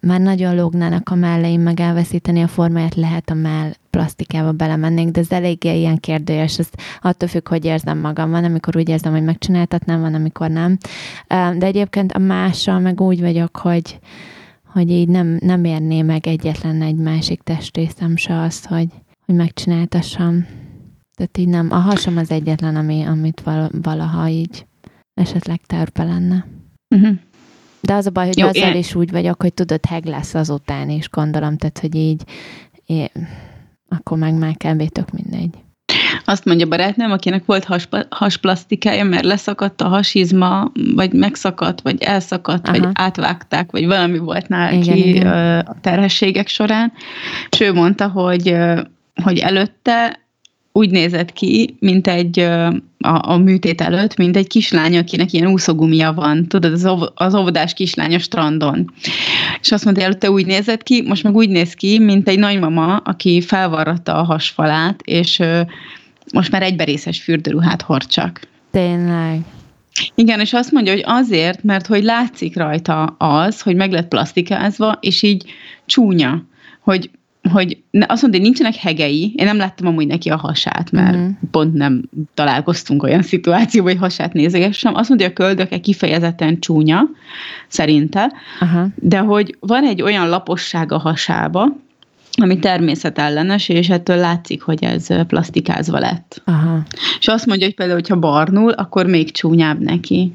[0.00, 5.20] már nagyon lógnának a melleim, meg elveszíteni a formáját, lehet a mell plastikába belemennék, de
[5.20, 6.68] ez eléggé ilyen kérdőjes, ez
[7.00, 8.30] attól függ, hogy érzem magam.
[8.30, 10.78] Van, amikor úgy érzem, hogy megcsináltatnám, van, amikor nem.
[11.28, 13.98] De egyébként a mással meg úgy vagyok, hogy,
[14.64, 18.88] hogy így nem, nem érné meg egyetlen egy másik testrészem se azt, hogy,
[19.26, 20.46] hogy megcsináltassam.
[21.14, 21.70] Tehát így nem.
[21.70, 23.42] A hasam az egyetlen, ami, amit
[23.82, 24.66] valaha így
[25.14, 26.46] esetleg terpe lenne.
[26.94, 27.16] Uh-huh.
[27.86, 28.76] De az a baj, hogy Jó, azzal én...
[28.76, 32.22] is úgy vagyok, hogy tudod, heg lesz azután is, gondolom, tehát, hogy így
[32.86, 33.10] én,
[33.88, 34.88] akkor meg már kb.
[34.88, 35.50] tök mindegy.
[36.24, 42.68] Azt mondja barátnőm, akinek volt has, hasplasztikája, mert leszakadt a hasizma, vagy megszakadt, vagy elszakadt,
[42.68, 42.78] Aha.
[42.78, 46.92] vagy átvágták, vagy valami volt neki igen, a terhességek során.
[47.50, 48.56] És ő mondta, hogy,
[49.22, 50.25] hogy előtte
[50.76, 52.38] úgy nézett ki, mint egy
[52.98, 57.34] a, a műtét előtt, mint egy kislány, akinek ilyen úszogumia van, tudod, az, ov, az
[57.34, 58.92] óvodás kislány a strandon.
[59.60, 62.96] És azt mondta, előtte úgy nézett ki, most meg úgy néz ki, mint egy nagymama,
[62.96, 65.42] aki felvarratta a hasfalát, és
[66.32, 68.40] most már egyberészes fürdőruhát hord csak.
[68.70, 69.40] Tényleg.
[70.14, 74.98] Igen, és azt mondja, hogy azért, mert hogy látszik rajta az, hogy meg lett plastikázva,
[75.00, 75.44] és így
[75.86, 76.44] csúnya,
[76.80, 77.10] hogy
[77.48, 81.30] hogy azt mondta, hogy nincsenek hegei, én nem láttam amúgy neki a hasát, mert uh-huh.
[81.50, 82.02] pont nem
[82.34, 84.94] találkoztunk olyan szituációban, hogy hasát nézegessem.
[84.94, 87.02] Azt mondja, hogy a köldöke kifejezetten csúnya,
[87.68, 88.86] szerinte, uh-huh.
[88.94, 91.76] de hogy van egy olyan laposság a hasába,
[92.42, 96.42] ami természetellenes, és ettől látszik, hogy ez plastikázva lett.
[96.44, 96.82] Aha.
[97.18, 100.32] És azt mondja, hogy például, hogyha barnul, akkor még csúnyább neki.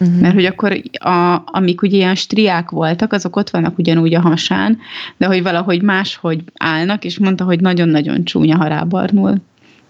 [0.00, 0.20] Uh-huh.
[0.20, 4.78] Mert hogy akkor, a, amik ugye ilyen striák voltak, azok ott vannak ugyanúgy a hasán,
[5.16, 9.34] de hogy valahogy máshogy állnak, és mondta, hogy nagyon-nagyon csúnya, ha rábarnul.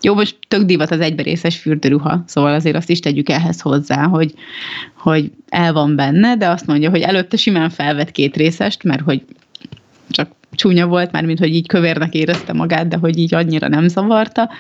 [0.00, 4.34] Jó, most tök divat az egyberészes fürdőruha, szóval azért azt is tegyük ehhez hozzá, hogy,
[4.94, 9.22] hogy el van benne, de azt mondja, hogy előtte simán felvett két részest, mert hogy
[10.10, 13.88] csak csúnya volt, már mint hogy így kövérnek érezte magát, de hogy így annyira nem
[13.88, 14.50] zavarta,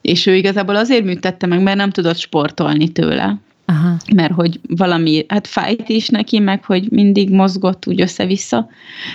[0.00, 3.38] és ő igazából azért műtette meg, mert nem tudott sportolni tőle.
[3.72, 3.96] Aha.
[4.14, 8.68] mert hogy valami, hát fájt is neki, meg hogy mindig mozgott úgy össze-vissza,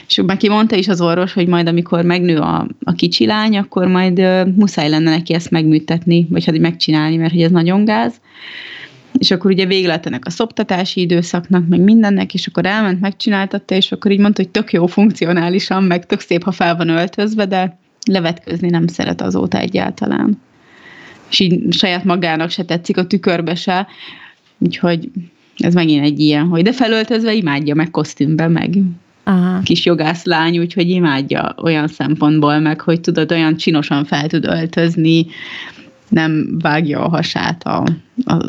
[0.08, 3.88] és neki mondta is az orvos, hogy majd amikor megnő a, a kicsi lány, akkor
[3.88, 8.14] majd uh, muszáj lenne neki ezt megműtetni, vagy hát megcsinálni, mert hogy ez nagyon gáz,
[9.18, 13.76] és akkor ugye vége lett ennek a szoptatási időszaknak, meg mindennek, és akkor elment, megcsináltatta,
[13.76, 17.46] és akkor így mondta, hogy tök jó funkcionálisan, meg tök szép, ha fel van öltözve,
[17.46, 17.78] de
[18.12, 20.42] levetközni nem szeret azóta egyáltalán.
[21.30, 23.88] És így saját magának se tetszik, a tükörbe se,
[24.58, 25.10] Úgyhogy
[25.58, 28.78] ez megint egy ilyen, hogy de felöltözve imádja meg kosztümbe, meg
[29.24, 29.60] Aha.
[29.60, 35.26] kis jogászlány, úgyhogy imádja olyan szempontból meg, hogy tudod, olyan csinosan fel tud öltözni,
[36.10, 37.84] nem vágja a hasát a,
[38.26, 38.46] a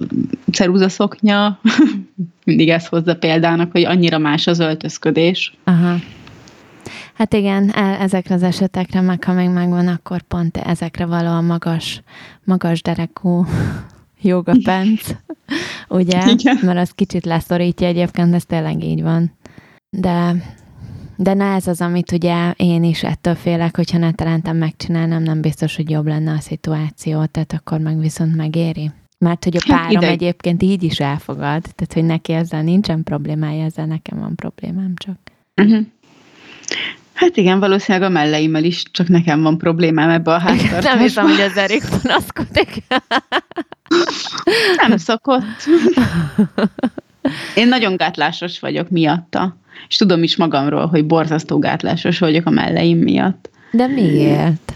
[0.53, 1.61] ceruzaszoknya.
[2.45, 5.55] Mindig ezt hozza példának, hogy annyira más az öltözködés.
[5.65, 5.97] Aha.
[7.15, 11.41] Hát igen, e, ezekre az esetekre, meg ha még megvan, akkor pont ezekre való a
[11.41, 12.03] magas,
[12.45, 13.47] magas derekú
[14.21, 15.11] joga penc,
[15.89, 16.31] ugye?
[16.31, 16.59] Igen.
[16.63, 19.33] Mert az kicsit leszorítja egyébként, ez tényleg így van.
[19.91, 20.35] De,
[21.17, 25.41] de na ez az, amit ugye én is ettől félek, hogyha ne talentem megcsinálnám, nem
[25.41, 28.91] biztos, hogy jobb lenne a szituáció, tehát akkor meg viszont megéri.
[29.19, 33.03] Mert hogy a hát párom hát egyébként így is elfogad, tehát hogy neki ezzel nincsen
[33.03, 35.19] problémája, ezzel nekem van problémám csak.
[35.57, 35.87] Uh-huh.
[37.19, 40.83] Hát igen, valószínűleg a melleimmel is, csak nekem van problémám ebbe a háztartásban.
[40.83, 42.83] Nem hiszem, hogy az Erik panaszkodik.
[44.87, 45.69] Nem szokott.
[47.55, 49.57] Én nagyon gátlásos vagyok miatta.
[49.89, 53.51] És tudom is magamról, hogy borzasztó gátlásos vagyok a melleim miatt.
[53.71, 54.73] De miért?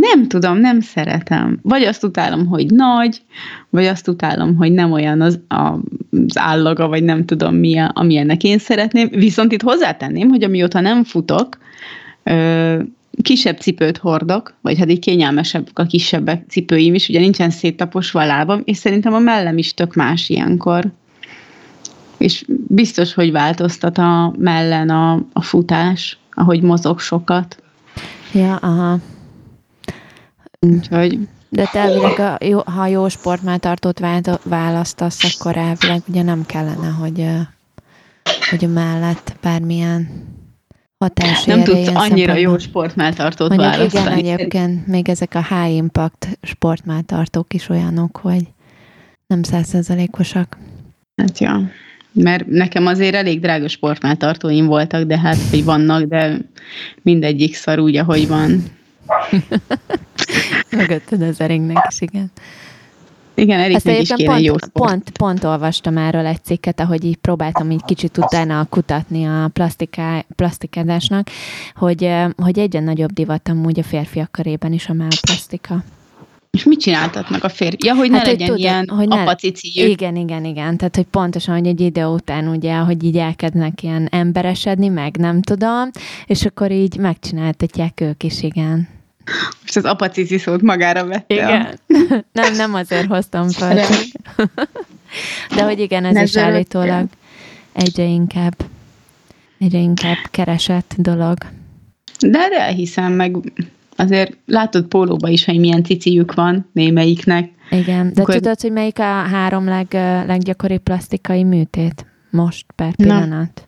[0.00, 1.58] Nem tudom, nem szeretem.
[1.62, 3.22] Vagy azt utálom, hogy nagy,
[3.70, 7.90] vagy azt utálom, hogy nem olyan az, a, az állaga, vagy nem tudom mi, a,
[7.94, 9.08] amilyennek én szeretném.
[9.10, 11.58] Viszont itt hozzátenném, hogy amióta nem futok,
[12.22, 12.78] ö,
[13.22, 18.26] kisebb cipőt hordok, vagy hát így kényelmesebb a kisebb cipőim is, ugye nincsen széttaposva a
[18.26, 20.92] lábam, és szerintem a mellem is tök más ilyenkor.
[22.18, 27.62] És biztos, hogy változtat a mellen a, a futás, ahogy mozog sokat.
[28.32, 28.98] Ja, aha.
[30.66, 31.18] Úgyhogy...
[31.50, 34.00] De te elvileg, a, jó, ha jó sportmáltartót
[34.42, 37.26] választasz, akkor elvileg ugye nem kellene, hogy,
[38.50, 40.08] hogy a mellett bármilyen
[40.98, 44.18] hatás Nem tudsz annyira jó sportmáltartót Mondjuk választani.
[44.18, 48.42] Igen, egyébként még ezek a high impact sportmáltartók is olyanok, hogy
[49.26, 50.56] nem százszerzalékosak.
[51.16, 51.70] Hát ja,
[52.12, 56.38] mert nekem azért elég drága sportmáltartóim voltak, de hát, hogy vannak, de
[57.02, 58.64] mindegyik szar úgy, ahogy van.
[60.70, 62.30] Mögötted az eringnek is, igen.
[63.38, 64.72] Igen, Eriknek is kéne pont, jó sport.
[64.72, 70.24] Pont, pont olvastam erről egy cikket, ahogy így próbáltam így kicsit utána kutatni a plastiká,
[70.36, 71.28] plastikádásnak,
[71.74, 75.84] hogy, hogy egyre nagyobb divat amúgy a férfiak körében is a plastika.
[76.50, 77.86] És mit csináltatnak a férfi?
[77.86, 79.24] Ja, hogy ne hát, legyen hogy ilyen hogy ne,
[79.62, 80.76] Igen, igen, igen.
[80.76, 85.42] Tehát, hogy pontosan, hogy egy idő után ugye, hogy így elkezdnek ilyen emberesedni, meg nem
[85.42, 85.90] tudom,
[86.26, 88.88] és akkor így megcsináltatják ők is, igen.
[89.60, 91.34] Most az apacici szót magára vette.
[91.34, 91.78] Igen.
[92.32, 93.84] nem, nem azért hoztam fel.
[95.54, 97.08] De hogy igen, ez ne is állítólag
[97.72, 98.54] egyre inkább,
[99.58, 101.36] egyre inkább keresett dolog.
[102.20, 103.36] De, de elhiszem, meg
[103.96, 107.50] azért látod pólóba is, hogy milyen ciciük van némelyiknek.
[107.70, 108.34] Igen, de Akkor...
[108.34, 109.86] tudod, hogy melyik a három leg,
[110.26, 113.30] leggyakoribb plastikai műtét most per pillanat?
[113.30, 113.66] Na.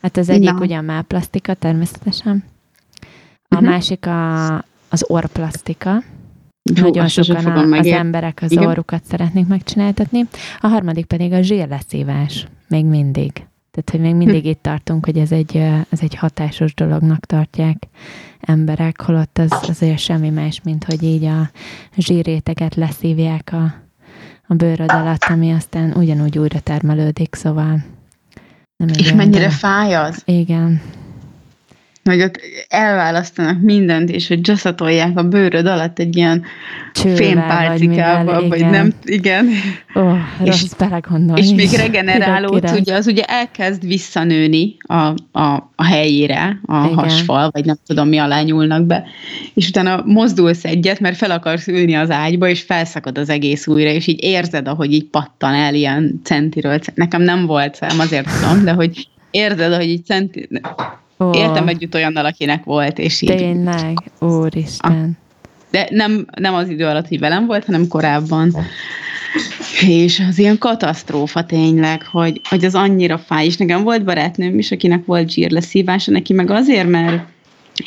[0.00, 0.60] Hát az egyik Na.
[0.60, 2.44] ugyan már plastika természetesen.
[3.48, 3.68] A uh-huh.
[3.68, 4.54] másik a,
[4.94, 6.02] az orrplasztika.
[6.74, 8.66] Hú, Nagyon sokan a, az emberek az Igen.
[8.66, 10.26] orrukat szeretnék megcsináltatni.
[10.60, 12.46] A harmadik pedig a zsírleszívás.
[12.68, 13.32] Még mindig.
[13.70, 14.48] Tehát, hogy még mindig hm.
[14.48, 15.56] itt tartunk, hogy ez egy,
[15.88, 17.88] ez egy hatásos dolognak tartják
[18.40, 21.50] emberek, holott az azért semmi más, mint hogy így a
[21.96, 23.74] zsírréteget leszívják a,
[24.46, 27.84] a bőröd alatt, ami aztán ugyanúgy újra termelődik, szóval
[28.76, 30.22] nem És mennyire fáj az?
[30.24, 30.80] Igen
[32.04, 36.44] hogy ott elválasztanak mindent, és hogy gyaszatolják a bőröd alatt egy ilyen
[36.92, 39.48] fémpálcikával, vagy, vagy nem, igen.
[39.94, 40.64] Oh, és,
[41.34, 46.94] és még regenerálódsz, ugye az ugye elkezd visszanőni a, a, a helyére, a igen.
[46.94, 49.04] hasfal, vagy nem tudom mi alá nyúlnak be,
[49.54, 53.90] és utána mozdulsz egyet, mert fel akarsz ülni az ágyba, és felszakad az egész újra,
[53.90, 56.78] és így érzed, ahogy így pattan el ilyen centiről.
[56.94, 60.48] Nekem nem volt szem, azért tudom, de hogy érzed, hogy így centi
[61.16, 61.36] Oh.
[61.36, 63.36] Éltem együtt olyannal, akinek volt, és így.
[63.36, 65.18] Tényleg, úristen.
[65.70, 68.56] De nem, nem az idő alatt, hogy velem volt, hanem korábban.
[69.80, 73.46] És az ilyen katasztrófa tényleg, hogy, hogy az annyira fáj.
[73.46, 77.22] És nekem volt barátnőm is, akinek volt zsírleszívása, neki meg azért, mert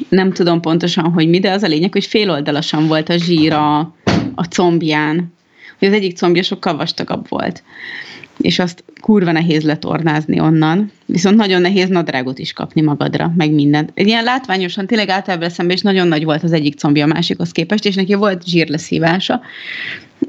[0.10, 3.80] nem tudom pontosan, hogy mi, de az a lényeg, hogy féloldalasan volt a zsír a,
[4.36, 5.34] a combján.
[5.80, 7.64] Hogy az egyik combja sokkal vastagabb volt
[8.38, 13.92] és azt kurva nehéz letornázni onnan, viszont nagyon nehéz nadrágot is kapni magadra, meg mindent.
[13.94, 17.52] Egy ilyen látványosan, tényleg általában eszembe, és nagyon nagy volt az egyik combja a másikhoz
[17.52, 19.42] képest, és neki volt zsírleszívása,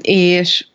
[0.01, 0.65] és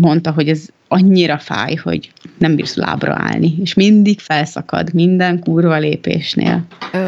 [0.00, 5.78] mondta, hogy ez annyira fáj, hogy nem bírsz lábra állni, és mindig felszakad minden kurva
[5.78, 6.64] lépésnél.
[6.92, 7.00] Öh.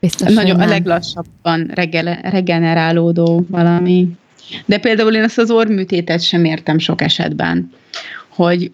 [0.00, 1.70] Biztos, Nagyon a leglassabban
[2.22, 4.08] regenerálódó valami.
[4.66, 7.70] De például én ezt az orrműtétet sem értem sok esetben,
[8.28, 8.70] hogy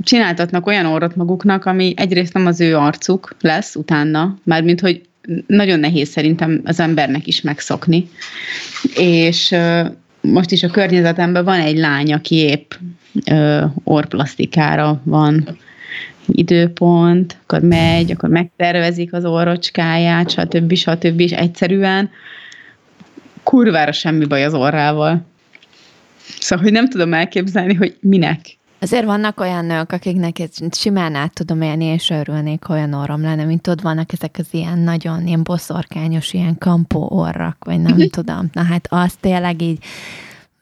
[0.00, 5.02] csináltatnak olyan orrot maguknak, ami egyrészt nem az ő arcuk lesz utána, mármint, hogy
[5.46, 8.08] nagyon nehéz szerintem az embernek is megszokni.
[8.96, 9.54] És
[10.20, 12.72] most is a környezetemben van egy lány, aki épp
[13.84, 15.58] orrplasztikára van
[16.26, 20.74] időpont, akkor megy, akkor megtervezik az orrocskáját, stb.
[20.74, 21.20] stb.
[21.20, 22.10] és egyszerűen
[23.46, 25.26] kurvára semmi baj az orrával.
[26.38, 28.58] Szóval, hogy nem tudom elképzelni, hogy minek.
[28.78, 33.44] Azért vannak olyan nők, akiknek ez simán át tudom élni, és örülnék, olyan orrom lenne,
[33.44, 38.10] mint tudod, vannak ezek az ilyen nagyon, ilyen boszorkányos, ilyen kampó orrak, vagy nem uh-huh.
[38.10, 38.48] tudom.
[38.52, 39.78] Na hát azt tényleg így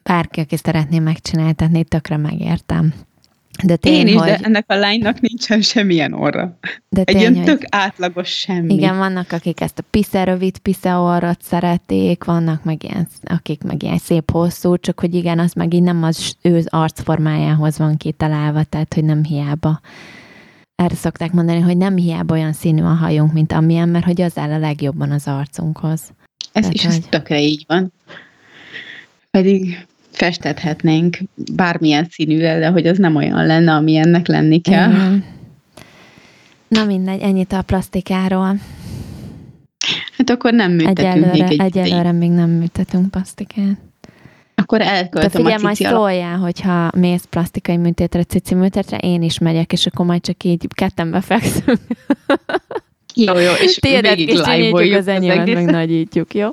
[0.03, 2.95] bárki, aki szeretné megcsináltatni, tökre megértem.
[3.63, 4.29] De tény, Én is, hogy...
[4.29, 6.59] de ennek a lánynak nincsen semmilyen orra.
[6.89, 7.67] De Egy tény, ilyen tök hogy...
[7.71, 8.75] átlagos semmi.
[8.75, 13.83] Igen, vannak, akik ezt a pisze rövid, pisze orrat szerették, vannak meg ilyen, akik meg
[13.83, 18.63] ilyen szép hosszú, csak hogy igen, az meg így nem az ő arcformájához van kitalálva,
[18.65, 19.81] tehát hogy nem hiába.
[20.75, 24.39] Erre szokták mondani, hogy nem hiába olyan színű a hajunk, mint amilyen, mert hogy az
[24.39, 26.01] áll a legjobban az arcunkhoz.
[26.53, 27.09] Ez, Tehát, ez hogy...
[27.09, 27.93] tökre így van.
[29.31, 31.17] Pedig festethetnénk
[31.55, 34.93] bármilyen színűvel, de hogy az nem olyan lenne, ami ennek lenni kell.
[36.69, 38.57] Na mindegy, ennyit a plastikáról.
[40.17, 43.79] Hát akkor nem műtetünk egyelőre, még egy Egyelőre még nem műtetünk plastikát.
[44.55, 49.73] Akkor elköltöm De figyelj, majd szóljál, hogyha mész plastikai műtétre, cici műtétre, én is megyek,
[49.73, 51.81] és akkor majd csak így ketten befekszünk.
[53.15, 56.49] Jó, jó, és Téredet végig live az enyémet meg nagyítjuk, jó?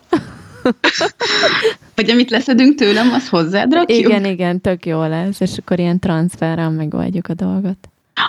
[1.96, 4.00] Vagy amit leszedünk tőlem, az hozzád rakjuk?
[4.00, 7.78] Igen, igen, tök jó lesz, és akkor ilyen transferrel megoldjuk a dolgot.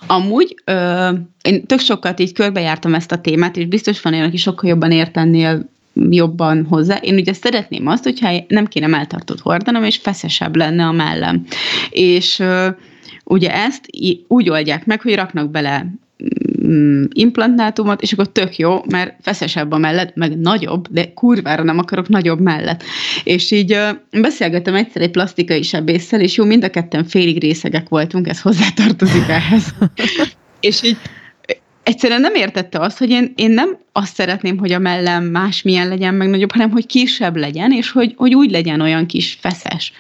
[0.06, 1.08] Amúgy ö,
[1.42, 4.90] én tök sokat így körbejártam ezt a témát, és biztos van olyan, aki sokkal jobban
[4.90, 5.70] értenél
[6.10, 6.96] jobban hozzá.
[6.96, 11.44] Én ugye szeretném azt, hogyha nem kéne melltartót hordanom, és feszesebb lenne a mellem.
[11.90, 12.68] És ö,
[13.24, 13.86] ugye ezt
[14.28, 15.86] úgy oldják meg, hogy raknak bele
[16.66, 21.78] mm, implantátumot, és akkor tök jó, mert feszesebb a mellett, meg nagyobb, de kurvára nem
[21.78, 22.82] akarok nagyobb mellett.
[23.24, 27.88] És így uh, beszélgettem egyszer egy plastikai sebésszel, és jó, mind a ketten félig részegek
[27.88, 29.74] voltunk, ez hozzátartozik ehhez.
[30.60, 30.96] és így
[31.82, 36.14] egyszerűen nem értette azt, hogy én, én nem azt szeretném, hogy a mellem másmilyen legyen,
[36.14, 39.92] meg nagyobb, hanem hogy kisebb legyen, és hogy, hogy úgy legyen olyan kis feszes.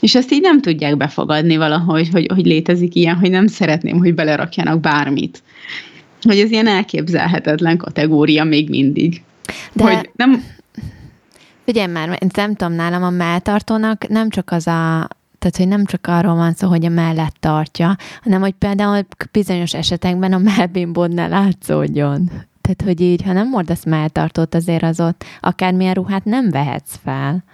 [0.00, 4.14] És ezt így nem tudják befogadni valahogy, hogy, hogy létezik ilyen, hogy nem szeretném, hogy
[4.14, 5.42] belerakjanak bármit.
[6.22, 9.22] Hogy ez ilyen elképzelhetetlen kategória még mindig.
[9.72, 9.84] De...
[9.84, 10.44] Hogy nem...
[11.64, 15.08] Figyelj már, én nem tudom, nálam a melltartónak nem csak az a,
[15.38, 19.74] tehát, hogy nem csak arról van szó, hogy a mellett tartja, hanem, hogy például bizonyos
[19.74, 22.30] esetekben a mellbimbód ne látszódjon.
[22.60, 27.44] Tehát, hogy így, ha nem mordasz melltartót, azért az ott akármilyen ruhát nem vehetsz fel.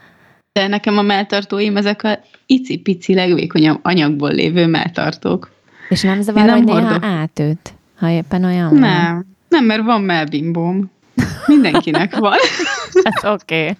[0.53, 5.53] De nekem a melltartóim ezek a icipici legvékonyabb anyagból lévő melltartók.
[5.89, 7.05] És nem zavar, nem hogy néha hordok.
[7.05, 9.36] átüt, ha éppen olyan Nem, van.
[9.49, 10.90] nem, mert van mellbimbóm.
[11.47, 12.36] Mindenkinek van.
[13.03, 13.61] Ez oké.
[13.61, 13.76] Okay.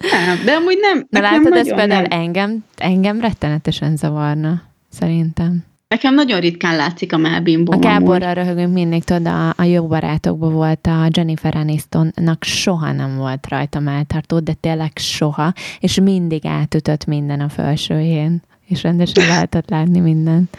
[0.00, 1.06] Nem, de amúgy nem.
[1.10, 2.20] De látod, ez például nem.
[2.20, 5.64] engem, engem rettenetesen zavarna, szerintem.
[5.88, 7.76] Nekem nagyon ritkán látszik a melbimbom.
[7.76, 13.16] A Gáborral röhögünk mindig, tudod, a, a jó barátokban volt a Jennifer Anistonnak soha nem
[13.16, 19.70] volt rajta melltartó, de tényleg soha, és mindig átütött minden a felsőjén, és rendesen lehetett
[19.70, 20.56] látni mindent.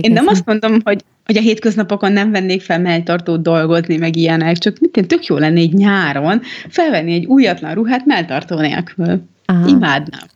[0.00, 4.58] Én nem azt mondom, hogy hogy a hétköznapokon nem vennék fel melltartót dolgozni, meg ilyenek,
[4.58, 9.22] csak mit tök jó lenne egy nyáron felvenni egy újatlan ruhát melltartó nélkül.
[9.44, 9.68] Aha.
[9.68, 10.26] Imádnám.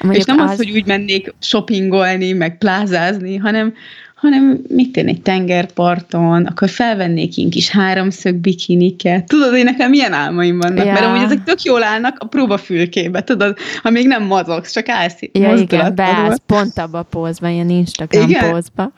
[0.00, 3.74] Mondjuk és nem az, az, hogy úgy mennék shoppingolni, meg plázázni, hanem,
[4.20, 9.26] hanem mit én egy tengerparton, akkor felvennék én kis háromszög bikiniket.
[9.26, 10.92] Tudod, hogy nekem milyen álmaim vannak, ja.
[10.92, 15.18] mert amúgy ezek tök jól állnak a próbafülkébe, tudod, ha még nem mozogsz, csak állsz
[15.32, 18.50] Ja, igen, beállsz pont abba a pózban, ilyen Instagram igen.
[18.50, 18.92] pózba.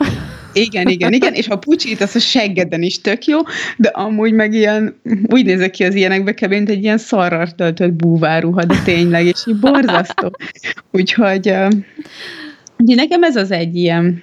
[0.53, 3.39] Igen, igen, igen, és ha pucsítasz a seggeden is tök jó,
[3.77, 6.51] de amúgy meg ilyen, úgy nézek ki az ilyenekbe kb.
[6.51, 10.37] mint egy ilyen szarrar töltött búváruha, de tényleg, és így borzasztó.
[10.93, 11.71] Úgyhogy, uh,
[12.77, 14.23] nekem ez az egy ilyen,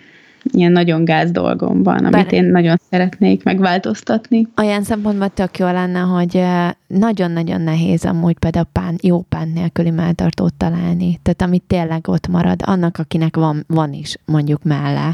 [0.51, 2.33] ilyen nagyon gáz dolgom van, amit Bár...
[2.33, 4.47] én nagyon szeretnék megváltoztatni.
[4.57, 6.43] Olyan szempontból tök jó lenne, hogy
[6.87, 11.19] nagyon-nagyon nehéz amúgy például pán, jó pán nélküli melltartót találni.
[11.23, 15.09] Tehát amit tényleg ott marad, annak, akinek van, van is mondjuk mellé.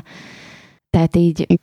[0.89, 1.59] Tehát így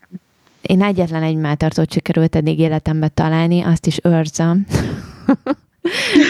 [0.63, 4.67] én egyetlen egy melltartót sikerült eddig életembe találni, azt is őrzöm.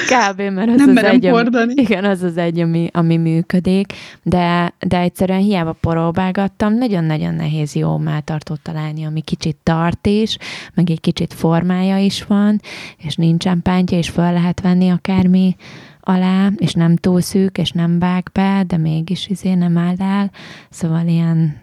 [0.07, 0.40] Kb.
[0.40, 3.92] mert az Nem az egy, ami, igen, az az egy, ami, ami működik,
[4.22, 10.36] de, de egyszerűen hiába próbálgattam, nagyon-nagyon nehéz jó melltartót találni, ami kicsit tart is,
[10.74, 12.61] meg egy kicsit formája is van,
[12.96, 15.57] és nincsen pántja, és fel lehet venni akármi
[16.01, 20.30] alá, és nem túl szűk, és nem vág be, de mégis izé nem áll el,
[20.70, 21.57] szóval ilyen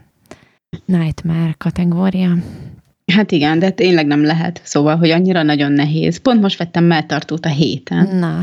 [0.85, 2.37] nightmare kategória.
[3.13, 4.61] Hát igen, de tényleg nem lehet.
[4.63, 6.17] Szóval, hogy annyira nagyon nehéz.
[6.17, 8.15] Pont most vettem melltartót a héten.
[8.15, 8.39] Na.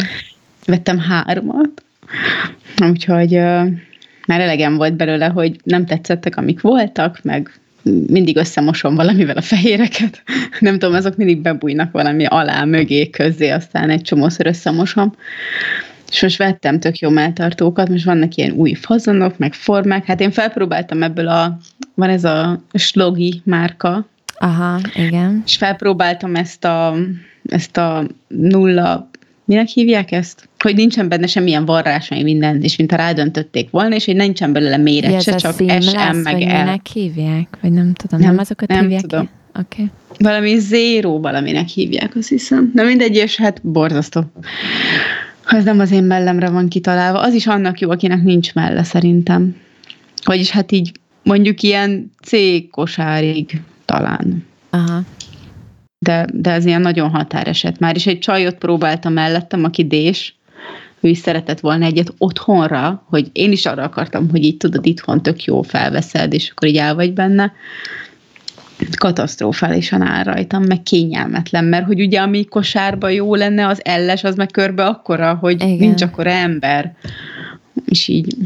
[0.66, 1.84] Vettem háromat.
[2.90, 3.68] Úgyhogy uh,
[4.26, 7.58] már elegem volt belőle, hogy nem tetszettek, amik voltak, meg
[8.06, 10.22] mindig összemosom valamivel a fehéreket.
[10.60, 15.14] Nem tudom, azok mindig bebújnak valami alá, mögé, közé, aztán egy csomószor összemosom.
[16.10, 20.04] És most vettem tök jó melltartókat, most vannak ilyen új fazonok, meg formák.
[20.04, 21.58] Hát én felpróbáltam ebből a,
[21.94, 24.06] van ez a slogi márka.
[24.38, 25.42] Aha, igen.
[25.46, 26.94] És felpróbáltam ezt a,
[27.44, 29.10] ezt a nulla,
[29.44, 30.48] minek hívják ezt?
[30.58, 34.76] Hogy nincsen benne semmilyen varrás, vagy minden, és mintha rádöntötték volna, és hogy nincsen belőle
[34.76, 36.46] méret se, csak SM, lesz, meg vagy L.
[36.46, 37.58] minek hívják?
[37.60, 39.00] Vagy nem tudom, nem, nem azokat nem hívják?
[39.00, 39.28] tudom.
[39.58, 39.82] Oké.
[39.82, 39.90] Okay.
[40.18, 42.70] Valami zéró valaminek hívják, azt hiszem.
[42.74, 44.24] Na mindegy, és hát borzasztó
[45.46, 47.20] az nem az én mellemre van kitalálva.
[47.20, 49.56] Az is annak jó, akinek nincs melle szerintem.
[50.24, 52.30] Vagyis hát így mondjuk ilyen C
[52.70, 53.60] kosárig
[53.94, 54.46] talán.
[54.70, 55.02] Aha.
[55.98, 60.34] de, de ez ilyen nagyon határeset már, és egy csajot próbáltam mellettem, aki Dés,
[61.00, 65.22] ő is szeretett volna egyet otthonra, hogy én is arra akartam, hogy így tudod, itthon
[65.22, 67.52] tök jó felveszed, és akkor így el vagy benne.
[68.96, 74.34] Katasztrofálisan áll rajtam, meg kényelmetlen, mert hogy ugye ami kosárba jó lenne, az elles, az
[74.34, 75.76] meg körbe akkora, hogy Igen.
[75.76, 76.96] nincs akkora ember.
[77.84, 78.36] És így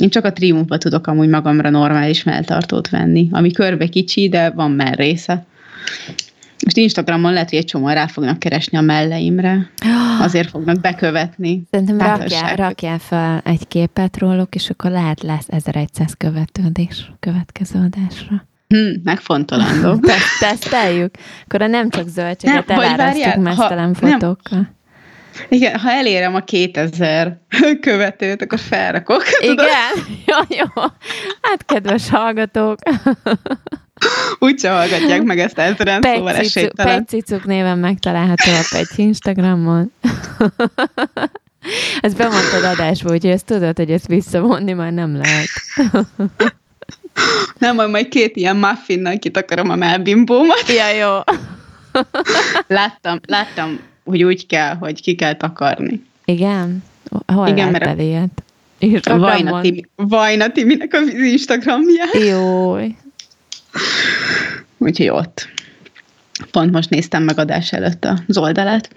[0.00, 4.70] én csak a triumfa tudok amúgy magamra normális melltartót venni, ami körbe kicsi, de van
[4.70, 5.46] mer része.
[6.64, 9.70] Most Instagramon lehet, hogy egy csomó rá fognak keresni a melleimre.
[10.20, 11.62] Azért fognak bekövetni.
[11.70, 18.46] Szerintem rakjál, rakjál fel egy képet róluk, és akkor lehet lesz 1100 követődés következő adásra.
[18.68, 19.96] Hm, megfontolandó.
[20.06, 21.14] Teszt, teszteljük.
[21.44, 24.58] Akkor nem csak zöldséget elárasztjuk mesztelen fotókkal.
[24.58, 24.76] Nem.
[25.48, 27.40] Igen, ha elérem a 2000
[27.80, 29.22] követőt, akkor felrakok.
[29.40, 30.16] Igen?
[30.26, 30.82] Jó, jó.
[31.40, 32.78] Hát, kedves hallgatók.
[34.38, 37.04] Úgyse hallgatják meg ezt ezeren, szóval esélytelen.
[37.04, 39.92] Pecicuk néven megtalálható a Peci Instagramon.
[42.00, 45.48] ezt bemondtad adásba, úgyhogy ezt tudod, hogy ezt visszavonni már nem lehet.
[47.58, 50.68] nem, majd, majd két ilyen muffinnal kitakarom a melbimbómat.
[50.68, 51.18] Ja, jó.
[52.66, 56.04] láttam, láttam, hogy úgy kell, hogy ki kell takarni.
[56.24, 56.82] Igen?
[57.26, 58.42] Hol Igen, mert ilyet?
[59.02, 62.14] Vajna, Timi, Vajna Timinek az Instagramját.
[62.28, 62.76] Jó.
[64.78, 65.48] Úgyhogy ott.
[66.50, 68.90] Pont most néztem meg adás előtt az oldalát.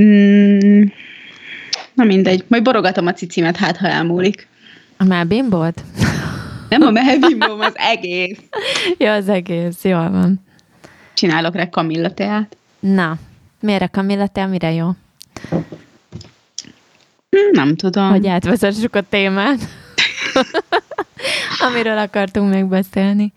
[0.00, 0.84] Mm,
[1.94, 4.48] na mindegy, majd borogatom a cicimet, hát ha elmúlik.
[4.96, 5.84] A melbimbót?
[6.68, 8.38] Nem a melbimbóm, az egész.
[8.98, 10.40] Jó, az egész, jól van.
[11.14, 12.56] Csinálok rá kamilla teát.
[12.80, 13.18] Na,
[13.62, 14.90] miért a kamilla tea, mire jó?
[17.52, 18.10] Nem tudom.
[18.10, 19.58] Hogy átvezessük a témát,
[21.68, 23.32] amiről akartunk megbeszélni.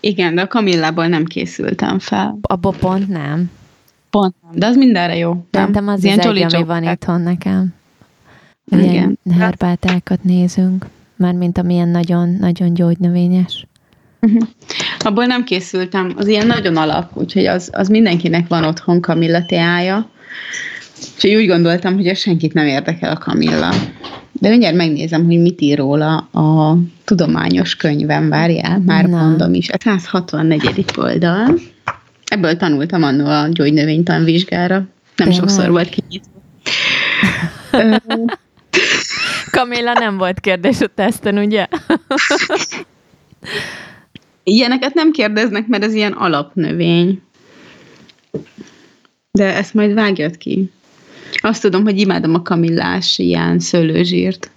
[0.00, 2.38] Igen, de a kamillából nem készültem fel.
[2.42, 3.50] Abba pont nem.
[4.10, 5.44] Pont nem, de az mindenre jó.
[5.50, 7.74] Szerintem az Ilyen az egy, ami van itthon nekem.
[8.70, 9.38] Ilyen Igen.
[9.38, 13.66] herbátákat nézünk, mármint amilyen nagyon-nagyon gyógynövényes.
[14.24, 14.42] Uh-huh.
[14.98, 20.10] Abból nem készültem, az ilyen nagyon alap, úgyhogy az, az mindenkinek van otthon kamilla teája.
[21.14, 23.74] Úgyhogy úgy gondoltam, hogy senkit nem érdekel a kamilla.
[24.32, 29.16] De mindjárt megnézem, hogy mit ír róla a tudományos könyvem, várjál, már Na.
[29.16, 29.70] mondom is.
[29.70, 30.84] A 164.
[30.96, 31.58] oldal.
[32.24, 34.74] Ebből tanultam annó a gyógynövénytan vizsgára.
[34.74, 35.36] Nem Tényleg?
[35.36, 36.30] sokszor volt kinyitva.
[39.50, 41.66] Kamilla nem volt kérdés a teszten, ugye?
[44.44, 47.22] Ilyeneket nem kérdeznek, mert ez ilyen alapnövény.
[49.30, 50.70] De ezt majd vágjad ki.
[51.40, 54.50] Azt tudom, hogy imádom a kamillás ilyen szőlőzsírt.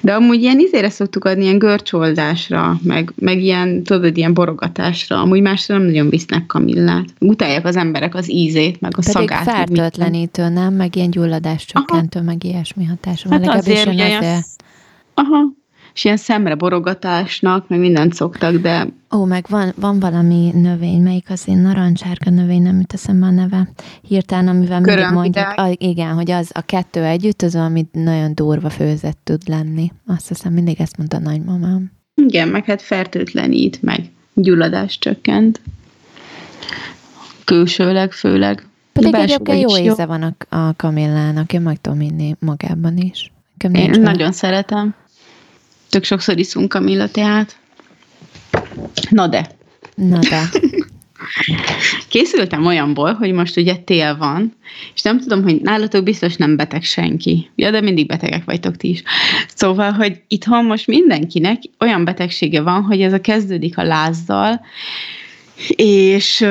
[0.00, 5.20] De amúgy ilyen izére szoktuk adni, ilyen görcsoldásra, meg, meg ilyen, tudod, ilyen borogatásra.
[5.20, 7.08] Amúgy másra nem nagyon visznek kamillát.
[7.18, 9.44] Utálják az emberek az ízét, meg a Pedig szagát.
[9.44, 10.74] Pedig fertőtlenítő, nem?
[10.74, 13.28] Meg ilyen gyulladás csökkentő, meg ilyesmi hatása.
[13.30, 14.46] Hát azért, ugye, azért.
[15.14, 15.52] Aha,
[15.94, 18.86] és ilyen szemre borogatásnak, meg mindent szoktak, de...
[19.16, 23.30] Ó, meg van, van valami növény, melyik az én narancsárga növény, nem jut eszembe a
[23.30, 23.68] neve.
[24.02, 28.70] Hirtelen, amivel mindig mondjuk, a, igen, hogy az a kettő együtt, az ami nagyon durva
[28.70, 29.92] főzet tud lenni.
[30.06, 31.92] Azt hiszem, mindig ezt mondta a nagymamám.
[32.14, 35.60] Igen, meg hát fertőtlenít, meg gyulladás csökkent.
[37.44, 38.66] Külsőleg főleg.
[38.92, 43.32] Pedig egyébként jó íze van a, a kamillának, én meg tudom inni magában is.
[43.72, 44.94] Én nagyon szeretem.
[45.92, 47.56] Tök sokszor iszunk Kamilla teát.
[49.10, 49.46] Na de.
[49.94, 50.42] Na de.
[52.08, 54.56] Készültem olyanból, hogy most ugye tél van,
[54.94, 57.50] és nem tudom, hogy nálatok biztos nem beteg senki.
[57.54, 59.02] Ja, de mindig betegek vagytok ti is.
[59.54, 64.60] Szóval, hogy itthon most mindenkinek olyan betegsége van, hogy ez a kezdődik a lázzal,
[65.76, 66.46] és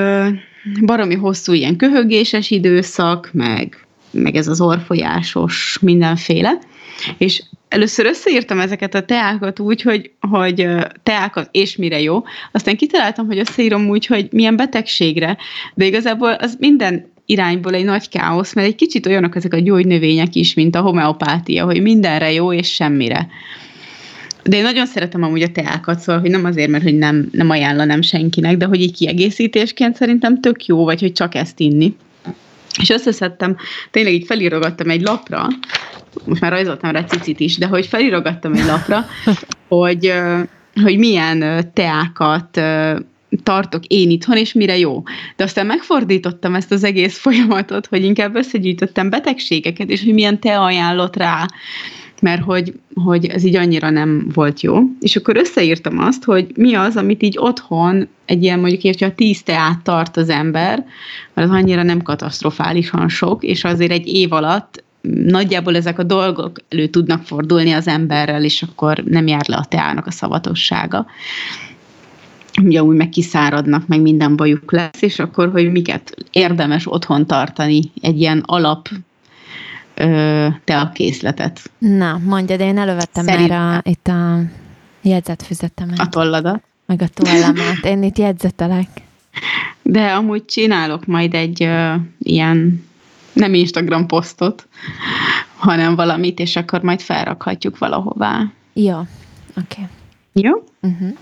[0.82, 6.60] baromi hosszú ilyen köhögéses időszak, meg, meg ez az orfolyásos mindenféle,
[7.18, 10.68] és először összeírtam ezeket a teákat úgy, hogy, hogy
[11.04, 15.38] teákat és mire jó, aztán kitaláltam, hogy összeírom úgy, hogy milyen betegségre,
[15.74, 20.36] de igazából az minden irányból egy nagy káosz, mert egy kicsit olyanok ezek a gyógynövények
[20.36, 23.28] is, mint a homeopátia, hogy mindenre jó és semmire.
[24.44, 27.50] De én nagyon szeretem amúgy a teákat, szóval, hogy nem azért, mert hogy nem, nem
[27.50, 31.96] ajánlanám senkinek, de hogy így kiegészítésként szerintem tök jó, vagy hogy csak ezt inni.
[32.80, 33.58] És összeszedtem,
[33.92, 35.48] tényleg így felírogattam egy lapra,
[36.26, 39.06] most már rajzoltam rá cicit is, de hogy felírogattam egy lapra,
[39.68, 40.14] hogy,
[40.84, 42.62] hogy milyen teákat
[43.44, 45.04] tartok én itthon, és mire jó.
[45.36, 50.60] De aztán megfordítottam ezt az egész folyamatot, hogy inkább összegyűjtöttem betegségeket, és hogy milyen te
[50.60, 51.46] ajánlott rá.
[52.22, 54.80] Mert hogy, hogy ez így annyira nem volt jó.
[55.00, 59.44] És akkor összeírtam azt, hogy mi az, amit így otthon egy ilyen mondjuk, hogyha tíz
[59.44, 60.86] teát tart az ember,
[61.34, 64.84] mert az annyira nem katasztrofálisan sok, és azért egy év alatt
[65.26, 69.66] nagyjából ezek a dolgok elő tudnak fordulni az emberrel, és akkor nem jár le a
[69.66, 71.06] teának a szavatossága.
[72.62, 77.82] Ugye úgy meg kiszáradnak, meg minden bajuk lesz, és akkor, hogy miket érdemes otthon tartani
[78.02, 78.90] egy ilyen alap
[80.64, 81.72] te a készletet.
[81.78, 83.60] Na, mondja, de én elővettem Szerintem.
[83.60, 84.40] már a, itt a
[85.02, 86.00] jegyzetfüzetemet.
[86.00, 86.64] A tolladat.
[86.86, 87.86] Meg a tollamat.
[87.86, 88.88] Én itt jegyzetelek.
[89.82, 92.86] De amúgy csinálok majd egy uh, ilyen,
[93.34, 94.68] nem Instagram posztot,
[95.58, 98.52] hanem valamit, és akkor majd felrakhatjuk valahová.
[98.74, 99.08] Jó, oké.
[99.72, 99.86] Okay.
[100.34, 100.52] Jó?
[100.82, 101.18] Uh-huh.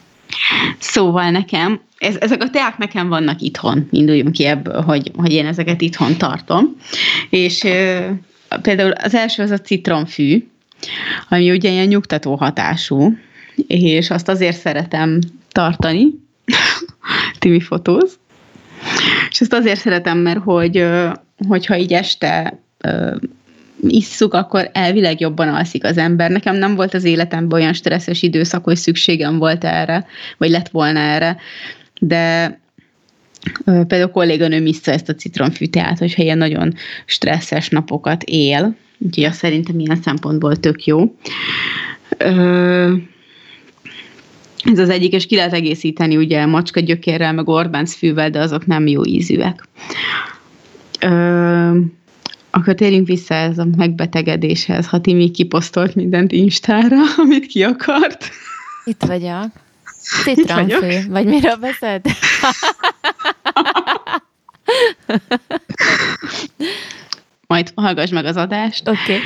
[0.78, 5.46] Szóval nekem, ez, ezek a teák nekem vannak itthon, induljunk ki ebből, hogy, hogy én
[5.46, 6.76] ezeket itthon tartom.
[7.30, 7.68] És
[8.62, 10.48] például az első az a citromfű,
[11.30, 13.18] ami ugye ilyen nyugtató hatású,
[13.68, 15.20] és azt azért szeretem
[15.52, 16.06] tartani,
[17.40, 18.20] Timi fotóz,
[19.30, 20.86] és ezt azért szeretem, mert hogy,
[21.48, 22.60] hogyha így este
[23.88, 26.30] isszuk, akkor elvileg jobban alszik az ember.
[26.30, 30.06] Nekem nem volt az életemben olyan stresszes időszak, hogy szükségem volt erre,
[30.38, 31.38] vagy lett volna erre,
[32.00, 32.60] de
[33.64, 36.74] Például a kolléganőm iszta ezt a citromfűteát, hogyha ilyen nagyon
[37.06, 41.16] stresszes napokat él, úgyhogy azt szerintem ilyen szempontból tök jó.
[44.64, 48.66] Ez az egyik, és ki lehet egészíteni ugye macska gyökérrel, meg Orbánc fűvel, de azok
[48.66, 49.68] nem jó ízűek.
[52.52, 54.88] Akkor térjünk vissza ez a megbetegedéshez.
[54.88, 58.30] Ha Timi kiposztolt mindent Instára, amit ki akart.
[58.86, 59.48] Itt vagyok.
[60.24, 62.08] Citromfő, vagy miről beszélt?
[67.48, 68.88] Majd hallgass meg az adást.
[68.88, 69.00] Oké.
[69.00, 69.20] Okay.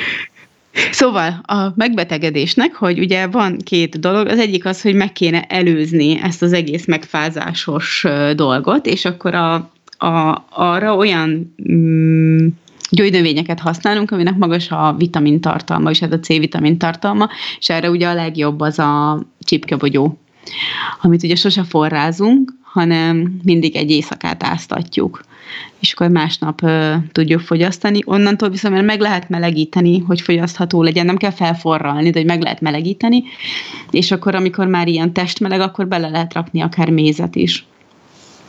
[0.91, 6.19] Szóval a megbetegedésnek, hogy ugye van két dolog, az egyik az, hogy meg kéne előzni
[6.21, 8.05] ezt az egész megfázásos
[8.35, 9.53] dolgot, és akkor a,
[9.97, 12.47] a, arra olyan mm,
[12.89, 17.29] gyógynövényeket használunk, aminek magas a vitamin tartalma, és ez a C-vitamin tartalma,
[17.59, 20.22] és erre ugye a legjobb az a csipkebogyó
[21.01, 25.23] amit ugye sose forrázunk, hanem mindig egy éjszakát áztatjuk,
[25.79, 27.99] és akkor másnap uh, tudjuk fogyasztani.
[28.05, 32.61] Onnantól viszont meg lehet melegíteni, hogy fogyasztható legyen, nem kell felforralni, de hogy meg lehet
[32.61, 33.23] melegíteni,
[33.91, 37.65] és akkor amikor már ilyen testmeleg, akkor bele lehet rakni akár mézet is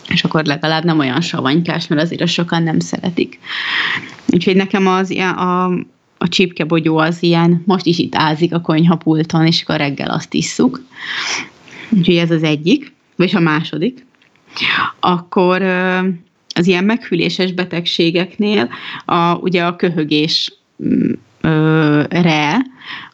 [0.09, 3.39] és akkor legalább nem olyan savanykás, mert azért sokan nem szeretik.
[4.27, 5.65] Úgyhogy nekem az ilyen, a,
[6.19, 10.83] a csípkebogyó az ilyen, most is itt ázik a konyhapulton, és akkor reggel azt isszuk.
[11.97, 14.07] Úgyhogy ez az egyik, vagy a második.
[15.01, 15.63] Akkor
[16.55, 18.69] az ilyen meghűléses betegségeknél
[19.05, 20.57] a, ugye a köhögésre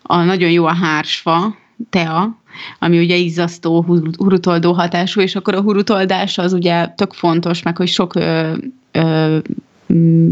[0.03, 1.57] a nagyon jó a hársfa,
[1.91, 2.39] tea,
[2.79, 3.83] ami ugye izzasztó,
[4.17, 8.57] hurutoldó hatású, és akkor a hurutoldás az ugye tök fontos, meg hogy sok ö,
[8.93, 9.70] ö, Mm,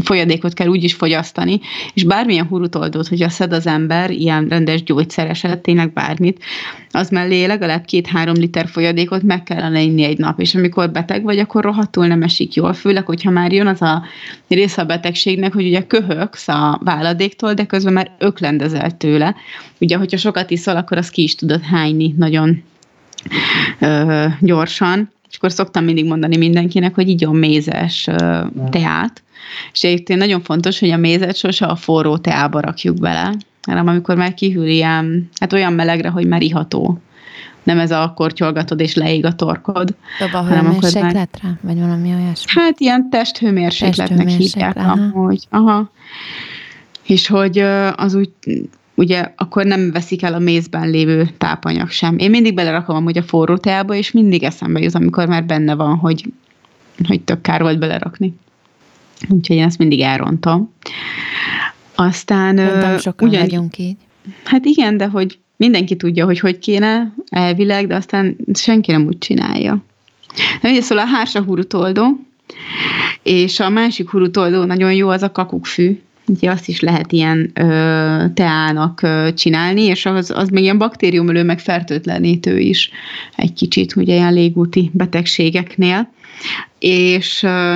[0.03, 1.59] folyadékot kell úgy is fogyasztani,
[1.93, 6.43] és bármilyen hurutoldót, hogyha szed az ember, ilyen rendes gyógyszereset, tényleg bármit,
[6.91, 11.39] az mellé legalább két-három liter folyadékot meg kellene inni egy nap, és amikor beteg vagy,
[11.39, 14.03] akkor rohadtul nem esik jól, főleg, hogyha már jön az a
[14.47, 19.35] része a betegségnek, hogy ugye köhögsz a váladéktól, de közben már öklendezel tőle.
[19.79, 22.63] Ugye, hogyha sokat iszol, akkor azt ki is tudod hányni nagyon
[23.79, 28.07] ö, gyorsan, és akkor szoktam mindig mondani mindenkinek, hogy igyon mézes
[28.69, 29.23] teát,
[29.73, 34.15] és egyébként nagyon fontos, hogy a mézet sose a forró teába rakjuk bele, hanem amikor
[34.15, 36.99] már kihűl ilyen, hát olyan melegre, hogy már iható.
[37.63, 39.95] Nem ez a kortyolgatod és leég a torkod.
[40.19, 41.47] Dob a hőmérsékletre?
[41.47, 41.57] Már...
[41.61, 42.61] Vagy valami olyasmi?
[42.61, 45.47] Hát ilyen testhőmérsékletnek hívják amúgy.
[45.49, 45.91] Aha.
[47.03, 47.59] És hogy
[47.95, 48.29] az úgy
[48.99, 52.17] ugye akkor nem veszik el a mézben lévő tápanyag sem.
[52.17, 55.97] Én mindig belerakom amúgy a forró teába, és mindig eszembe jut, amikor már benne van,
[55.97, 56.23] hogy,
[57.07, 58.33] hogy tök kár volt belerakni.
[59.27, 60.73] Úgyhogy én ezt mindig elrontom.
[61.95, 62.55] Aztán...
[62.55, 63.97] Nem sokan ugyan, vagyunk így.
[64.43, 69.17] Hát igen, de hogy mindenki tudja, hogy hogy kéne elvileg, de aztán senki nem úgy
[69.17, 69.83] csinálja.
[70.61, 72.05] De ugye szóval a hársa hurutoldó,
[73.23, 75.99] és a másik hurutoldó nagyon jó, az a kakukkfű.
[76.25, 81.43] Ugye azt is lehet ilyen ö, teának ö, csinálni, és az, az még ilyen baktériumölő,
[81.43, 82.89] meg fertőtlenítő is
[83.35, 86.11] egy kicsit, ugye ilyen légúti betegségeknél.
[86.79, 87.75] És ö,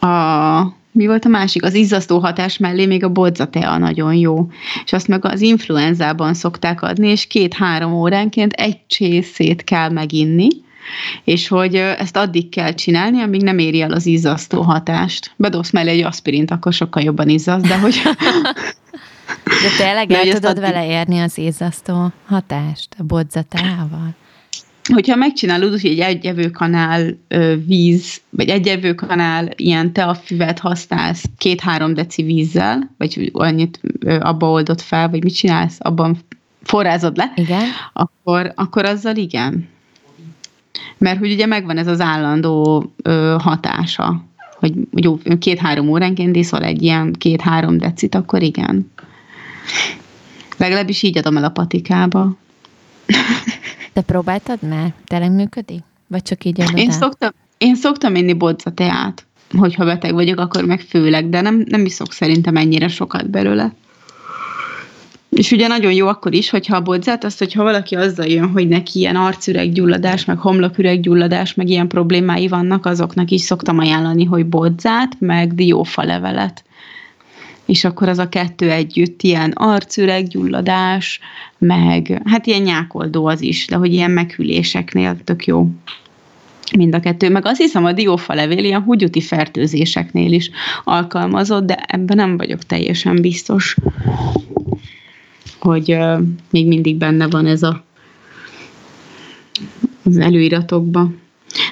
[0.00, 1.64] a mi volt a másik?
[1.64, 4.48] Az izzasztó hatás mellé még a bodzatea nagyon jó.
[4.84, 10.48] És azt meg az influenzában szokták adni, és két-három óránként egy csészét kell meginni,
[11.24, 15.32] és hogy ezt addig kell csinálni, amíg nem éri el az izzasztó hatást.
[15.36, 18.02] Bedobsz mellé egy aspirint, akkor sokkal jobban izzasz, de hogy...
[19.44, 20.60] De tényleg el tudod a...
[20.60, 24.14] vele érni az ízasztó hatást a bodzatával?
[24.92, 27.18] Hogyha megcsinálod úgy, hogy egy egyevőkanál
[27.66, 33.80] víz, vagy egyevőkanál ilyen teafüvet használsz két-három deci vízzel, vagy annyit
[34.20, 36.18] abba oldod fel, vagy mit csinálsz, abban
[36.62, 37.64] forrázod le, igen.
[37.92, 39.68] Akkor, akkor azzal igen.
[40.98, 44.24] Mert hogy ugye megvan ez az állandó ö, hatása,
[44.58, 48.90] hogy jó, két-három óránként iszol egy ilyen két-három decit, akkor igen.
[50.56, 52.36] Legalábbis így adom el a patikába.
[53.92, 54.92] Te próbáltad már?
[55.04, 55.82] Tényleg működik?
[56.06, 59.26] Vagy csak így adod én szoktam, én szoktam inni bodza teát,
[59.58, 63.72] hogyha beteg vagyok, akkor meg főleg, de nem, nem iszok szerintem ennyire sokat belőle.
[65.30, 68.68] És ugye nagyon jó akkor is, hogyha a bodzát, azt, hogyha valaki azzal jön, hogy
[68.68, 75.16] neki ilyen arcüreggyulladás, meg homloküreggyulladás, meg ilyen problémái vannak, azoknak is szoktam ajánlani, hogy bodzát,
[75.18, 76.64] meg diófa levelet
[77.70, 81.20] és akkor az a kettő együtt ilyen arcüreggyulladás,
[81.58, 85.68] meg hát ilyen nyákoldó az is, de hogy ilyen meghüléseknél tök jó
[86.76, 87.30] mind a kettő.
[87.30, 90.50] Meg azt hiszem a diófa levél ilyen húgyuti fertőzéseknél is
[90.84, 93.76] alkalmazott, de ebben nem vagyok teljesen biztos,
[95.58, 97.84] hogy uh, még mindig benne van ez a
[100.04, 101.20] az előiratokban.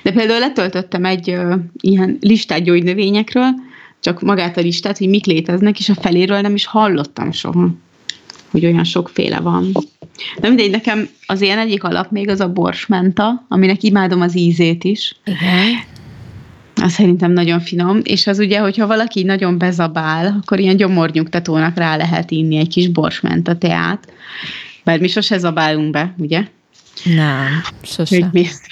[0.03, 3.51] De például letöltöttem egy uh, ilyen listát gyógynövényekről,
[4.01, 7.69] csak magát a listát, hogy mik léteznek, és a feléről nem is hallottam soha,
[8.51, 9.73] hogy olyan sokféle van.
[10.41, 14.85] De mindegy, nekem az ilyen egyik alap még az a borsmenta, aminek imádom az ízét
[14.85, 15.17] is.
[15.25, 15.97] Igen.
[16.83, 21.97] Az szerintem nagyon finom, és az ugye, hogyha valaki nagyon bezabál, akkor ilyen gyomornyugtatónak rá
[21.97, 24.13] lehet inni egy kis borsmenta teát.
[24.85, 26.47] Bár mi sose zabálunk be, ugye?
[27.05, 28.17] Nem, sose.
[28.17, 28.67] Úgyhogy mi ezt,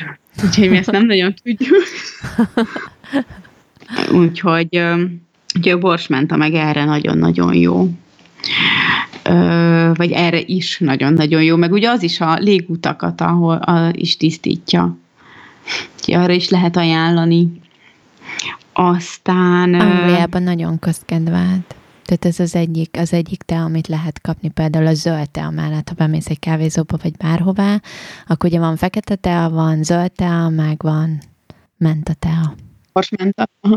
[0.44, 1.82] úgyhogy mi ezt nem nagyon tudjuk.
[4.12, 4.82] Úgyhogy,
[5.56, 7.88] úgyhogy a borsmenta meg erre nagyon-nagyon jó.
[9.94, 11.56] Vagy erre is nagyon-nagyon jó.
[11.56, 14.96] Meg ugye az is a légutakat, ahol a, is tisztítja.
[15.96, 17.60] Úgyhogy arra is lehet ajánlani.
[18.72, 19.74] Aztán...
[19.74, 21.74] Angliában nagyon közkedvelt.
[22.04, 25.88] Tehát ez az egyik, az egyik te, amit lehet kapni például a zöld tea mellett,
[25.88, 27.80] ha bemész egy kávézóba vagy bárhová,
[28.26, 31.20] akkor ugye van fekete tea, van zöld tea, meg van
[31.76, 32.54] menta tea
[32.96, 33.48] borsmenta.
[33.60, 33.74] Hm.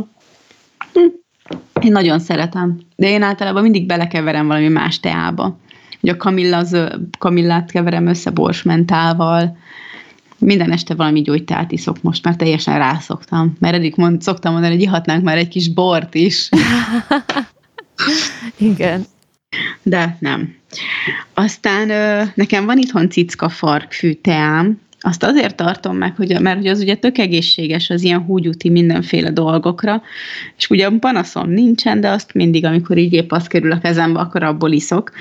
[1.81, 5.57] Én nagyon szeretem, de én általában mindig belekeverem valami más teába.
[6.01, 6.77] Ugye a kamilla, az,
[7.17, 9.57] kamillát keverem össze borsmentával,
[10.37, 13.55] minden este valami gyógyteát iszok most, mert teljesen rászoktam.
[13.59, 16.49] Mert eddig mond, szoktam mondani, hogy ihatnánk már egy kis bort is.
[18.57, 19.05] Igen.
[19.83, 20.55] De nem.
[21.33, 21.87] Aztán
[22.35, 26.95] nekem van itthon cicka farkfű teám, azt azért tartom meg, hogy, mert hogy az ugye
[26.95, 30.01] tök egészséges az ilyen húgyúti mindenféle dolgokra,
[30.57, 34.43] és ugye panaszom nincsen, de azt mindig, amikor így épp az kerül a kezembe, akkor
[34.43, 35.11] abból iszok.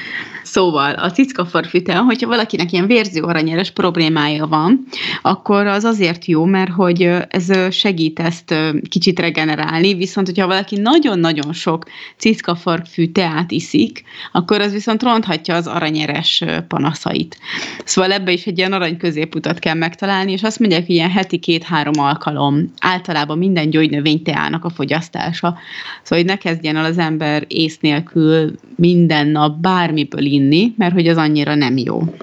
[0.42, 4.84] Szóval a cickafarfűtel, hogyha valakinek ilyen vérző aranyeres problémája van,
[5.22, 8.54] akkor az azért jó, mert hogy ez segít ezt
[8.88, 11.84] kicsit regenerálni, viszont hogyha valaki nagyon-nagyon sok
[12.16, 14.02] cickafarfű teát iszik,
[14.32, 17.38] akkor az viszont ronthatja az aranyeres panaszait.
[17.84, 21.38] Szóval ebbe is egy ilyen arany középutat kell megtalálni, és azt mondják, hogy ilyen heti
[21.38, 25.56] két-három alkalom általában minden gyógynövény teának a fogyasztása.
[26.02, 31.08] Szóval, hogy ne kezdjen el az ember ész nélkül minden nap bármiből inni, mert hogy
[31.08, 32.14] az annyira nem jó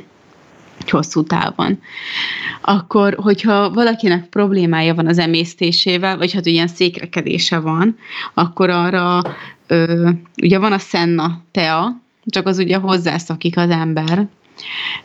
[0.88, 1.80] hosszú távon.
[2.62, 7.98] Akkor, hogyha valakinek problémája van az emésztésével, vagy hát ilyen székrekedése van,
[8.34, 9.22] akkor arra
[9.68, 10.10] ö,
[10.42, 14.28] ugye van a szenna tea, csak az ugye hozzászakik az ember,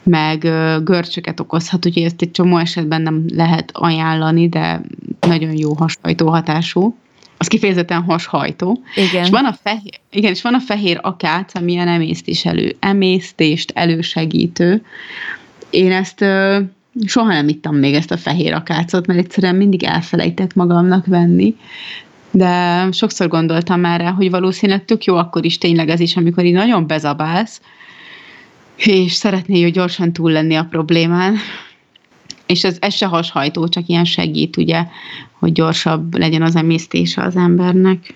[0.02, 0.38] meg
[0.84, 4.80] görcsöket okozhat, úgyhogy ezt egy csomó esetben nem lehet ajánlani, de
[5.20, 6.96] nagyon jó hashajtó hatású.
[7.38, 8.82] Az kifejezetten hashajtó.
[8.94, 9.24] Igen.
[9.24, 13.72] És van a fehér, igen, és van a fehér akác, ami ilyen emésztés elő, emésztést
[13.74, 14.82] elősegítő.
[15.70, 16.58] Én ezt ö,
[17.06, 21.56] soha nem ittam még ezt a fehér akácot, mert egyszerűen mindig elfelejtett magamnak venni,
[22.30, 26.44] de sokszor gondoltam már rá, hogy valószínűleg tök jó akkor is tényleg ez is, amikor
[26.44, 27.60] így nagyon bezabálsz,
[28.84, 31.36] és szeretné hogy gyorsan túl lenni a problémán.
[32.46, 34.86] És ez, ez se hashajtó, csak ilyen segít, ugye,
[35.38, 38.14] hogy gyorsabb legyen az emésztése az embernek.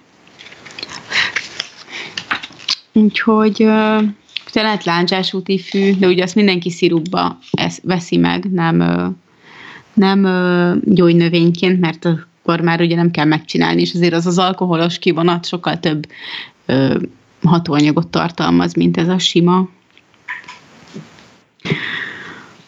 [2.93, 4.03] Úgyhogy uh,
[4.53, 7.39] lehet láncsás úti fű, de ugye azt mindenki szirupba
[7.83, 8.77] veszi meg, nem,
[9.95, 14.99] nem uh, gyógynövényként, mert akkor már ugye nem kell megcsinálni, és azért az az alkoholos
[14.99, 16.07] kivonat sokkal több
[17.43, 19.69] hatóanyagot tartalmaz, mint ez a sima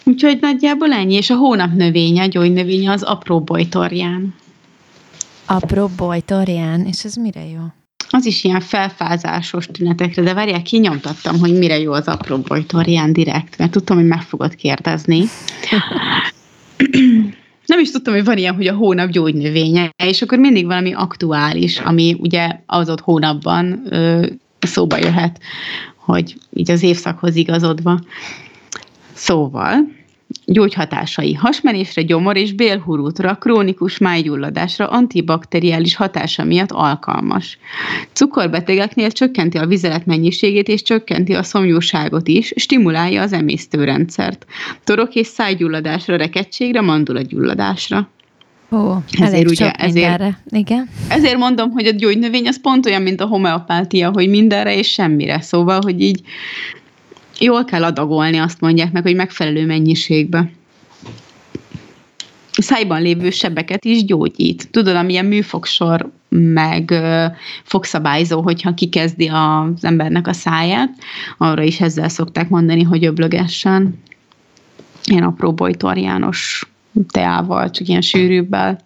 [0.05, 4.35] Úgyhogy nagyjából ennyi, és a hónap növénye, gyógynövénye az apró bojtorján.
[5.47, 7.61] Apró bojtorján, és ez mire jó?
[8.11, 13.59] az is ilyen felfázásos tünetekre, de várják, kinyomtattam, hogy mire jó az apró bojtorján direkt,
[13.59, 15.23] mert tudtam, hogy meg fogod kérdezni.
[17.67, 21.79] Nem is tudtam, hogy van ilyen, hogy a hónap gyógynövénye, és akkor mindig valami aktuális,
[21.79, 24.27] ami ugye az ott hónapban ö,
[24.59, 25.41] szóba jöhet,
[25.97, 28.01] hogy így az évszakhoz igazodva.
[29.17, 29.89] Szóval,
[30.45, 37.59] gyógyhatásai hasmenésre, gyomor és bélhurútra, krónikus májgyulladásra, antibakteriális hatása miatt alkalmas.
[38.13, 44.47] Cukorbetegeknél csökkenti a vizelet mennyiségét és csökkenti a szomjúságot is, stimulálja az emésztőrendszert.
[44.85, 48.09] Torok és szájgyulladásra, rekedtségre, mandulagyulladásra.
[48.73, 50.89] Ó, ezért ugye, ezért, Igen.
[51.09, 55.41] ezért mondom, hogy a gyógynövény az pont olyan, mint a homeopátia, hogy mindenre és semmire.
[55.41, 56.21] Szóval, hogy így
[57.39, 60.51] jól kell adagolni, azt mondják meg, hogy megfelelő mennyiségbe.
[62.53, 64.71] Szájban lévő sebeket is gyógyít.
[64.71, 66.95] Tudod, amilyen műfogsor, meg
[67.63, 70.95] fogszabályzó, hogyha kikezdi az embernek a száját,
[71.39, 74.03] arra is ezzel szokták mondani, hogy öblögessen.
[75.05, 76.71] Ilyen apró bojtorjános
[77.09, 78.79] teával, csak ilyen sűrűbbel.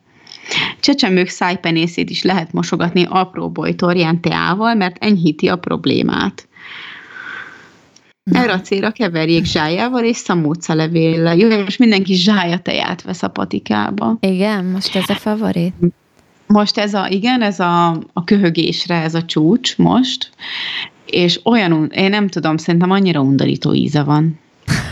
[0.80, 6.48] Csecsemők szájpenészét is lehet mosogatni apró bojtorján teával, mert enyhíti a problémát.
[8.24, 11.36] Erre a célra keverjék zsájával és szamóca levéllel.
[11.36, 14.16] Jó, most mindenki zsája teját vesz a patikába.
[14.20, 15.74] Igen, most ez a favorit.
[16.46, 20.30] Most ez a, igen, ez a, a köhögésre, ez a csúcs most,
[21.06, 24.38] és olyan, én nem tudom, szerintem annyira undorító íze van.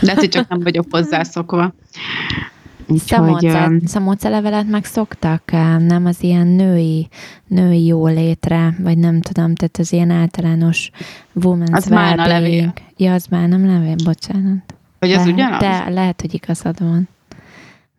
[0.01, 1.73] De hogy csak nem vagyok hozzászokva.
[3.85, 7.07] Szamóca levelet meg szoktak, nem az ilyen női,
[7.47, 10.91] női jólétre, vagy nem tudom, tehát az ilyen általános
[11.35, 12.73] woman's az well levél.
[12.97, 14.73] Ja, az már nem levél, bocsánat.
[14.99, 15.59] Hogy az ugyanaz?
[15.59, 17.07] De lehet, hogy igazad van.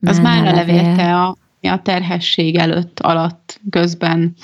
[0.03, 4.35] Az már a levélte a, a terhesség előtt, alatt, közben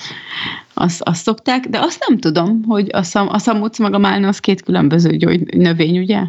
[0.73, 4.27] azt, azt szokták, de azt nem tudom, hogy a, szam, a szamóc meg a málna
[4.27, 6.23] az két különböző gyógy, növény, ugye?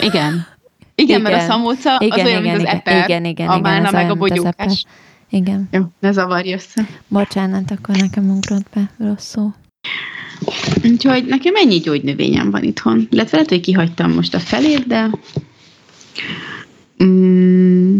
[0.00, 0.46] Igen.
[0.94, 3.58] Igen, igen, mert a szamóca igen, az olyan, igen, mint az eper, igen, igen, a
[3.58, 4.84] málna meg a bogyókás.
[5.30, 5.68] Igen.
[5.72, 6.86] Jó, ne zavarj össze.
[7.08, 9.54] Bocsánat, akkor nekem ugrott be rosszul.
[10.84, 13.08] Úgyhogy nekem ennyi gyógynövényem van itthon.
[13.10, 15.10] Lehet, lehet, hogy kihagytam most a felét, de
[17.04, 17.98] mm,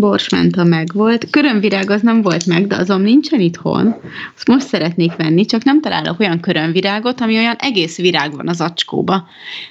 [0.00, 1.30] borsmenta meg volt.
[1.30, 3.94] Körömvirág az nem volt meg, de azon nincsen itthon.
[4.36, 8.60] Azt most szeretnék venni, csak nem találok olyan körömvirágot, ami olyan egész virág van az
[8.60, 9.26] acskóba.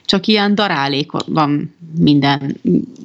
[0.05, 2.57] Csak ilyen darálék van minden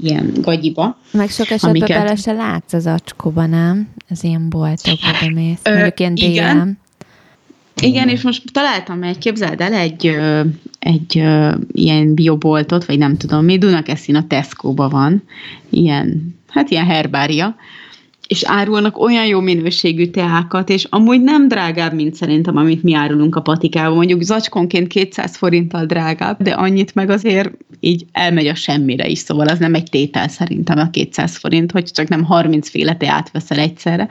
[0.03, 0.99] ilyen gagyiba.
[1.11, 1.99] Meg sok esetben amiket...
[1.99, 3.89] bele se látsz az acskóba, nem?
[4.09, 5.61] Ez ilyen boltokba bemész.
[5.64, 6.81] Mondjuk ilyen igen.
[7.81, 10.18] Igen, és most találtam egy, képzeld el, egy,
[10.79, 11.25] egy
[11.73, 15.23] ilyen bioboltot, vagy nem tudom mi, Dunakeszin a Tesco-ba van,
[15.70, 17.57] ilyen hát ilyen herbária,
[18.26, 23.36] és árulnak olyan jó minőségű teákat, és amúgy nem drágább, mint szerintem, amit mi árulunk
[23.36, 23.96] a patikában.
[23.96, 27.50] Mondjuk zacskónként 200 forinttal drágább, de annyit meg azért
[27.80, 31.84] így elmegy a semmire is, szóval az nem egy tétel szerintem a 200 forint, hogy
[31.84, 34.09] csak nem 30 féle teát veszel egyszerre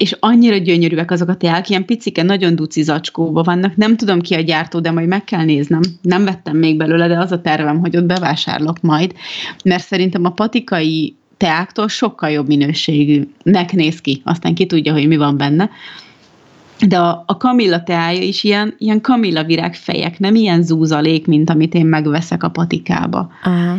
[0.00, 4.34] és annyira gyönyörűek azok a teák, ilyen picike, nagyon duci zacskóba vannak, nem tudom ki
[4.34, 5.80] a gyártó, de majd meg kell néznem.
[6.02, 9.14] Nem vettem még belőle, de az a tervem, hogy ott bevásárlok majd,
[9.64, 15.16] mert szerintem a patikai teáktól sokkal jobb minőségűnek néz ki, aztán ki tudja, hogy mi
[15.16, 15.70] van benne.
[16.86, 21.50] De a, a kamilla teája is ilyen, ilyen kamilla virág fejek, nem ilyen zúzalék, mint
[21.50, 23.30] amit én megveszek a patikába.
[23.42, 23.76] Aha.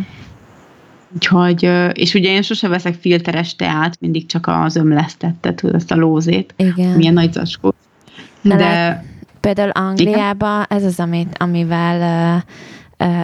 [1.14, 6.54] Úgyhogy, és ugye én sose veszek filteres teát, mindig csak az ömlesztettet, azt a lózét,
[6.56, 6.96] Igen.
[6.96, 7.74] milyen nagy zacskó.
[8.40, 9.04] De, de
[9.40, 12.00] például Angliában ez az, amit, amivel
[12.36, 12.42] Uh,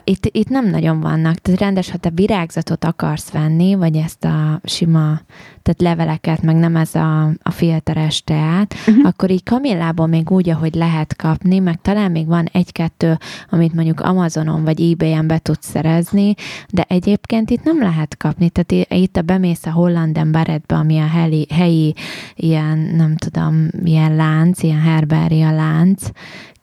[0.04, 4.60] itt, itt nem nagyon vannak, tehát rendes, ha te virágzatot akarsz venni, vagy ezt a
[4.64, 5.20] sima,
[5.62, 9.06] tehát leveleket, meg nem ez a, a filteres teát, uh-huh.
[9.06, 13.18] akkor így kamillából még úgy, ahogy lehet kapni, meg talán még van egy-kettő,
[13.50, 16.34] amit mondjuk Amazonon vagy eBay-en be tudsz szerezni,
[16.70, 21.06] de egyébként itt nem lehet kapni, tehát itt a bemész a Hollanden Barrettbe, ami a
[21.06, 21.94] helyi, helyi
[22.34, 26.10] ilyen, nem tudom, ilyen lánc, ilyen herbária lánc,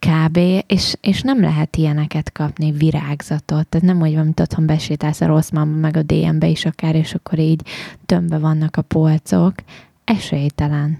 [0.05, 0.37] kb.
[0.67, 3.67] És, és nem lehet ilyeneket kapni, virágzatot.
[3.67, 6.95] Tehát nem úgy van, mint otthon besétálsz a rossz mama, meg a DM-be is akár,
[6.95, 7.61] és akkor így
[8.05, 9.53] tömbbe vannak a polcok.
[10.03, 10.97] Esélytelen.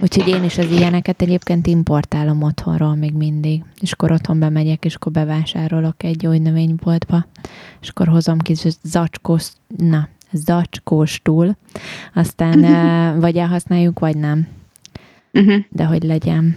[0.00, 3.62] Úgyhogy én is az ilyeneket egyébként importálom otthonról még mindig.
[3.80, 7.26] És akkor otthon bemegyek, és akkor bevásárolok egy növényboltba,
[7.80, 11.56] és akkor hozom ki zacskós, na, zacskós túl,
[12.14, 12.60] aztán
[13.20, 14.46] vagy elhasználjuk, vagy nem.
[15.32, 15.64] Uh-huh.
[15.68, 16.56] De hogy legyen.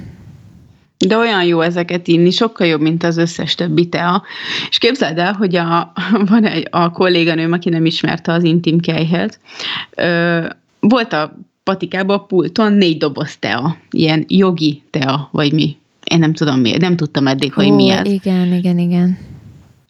[1.08, 4.24] De olyan jó ezeket inni, sokkal jobb, mint az összes többi tea.
[4.70, 5.94] És képzeld el, hogy a,
[6.30, 9.40] van egy a kolléganőm, aki nem ismerte az intim kejhet,
[10.80, 15.78] volt a patikába a pulton négy doboz tea, ilyen jogi tea, vagy mi.
[16.04, 18.08] Én nem tudom miért, nem tudtam eddig, hogy Ó, mi ez.
[18.08, 19.18] Igen, igen, igen.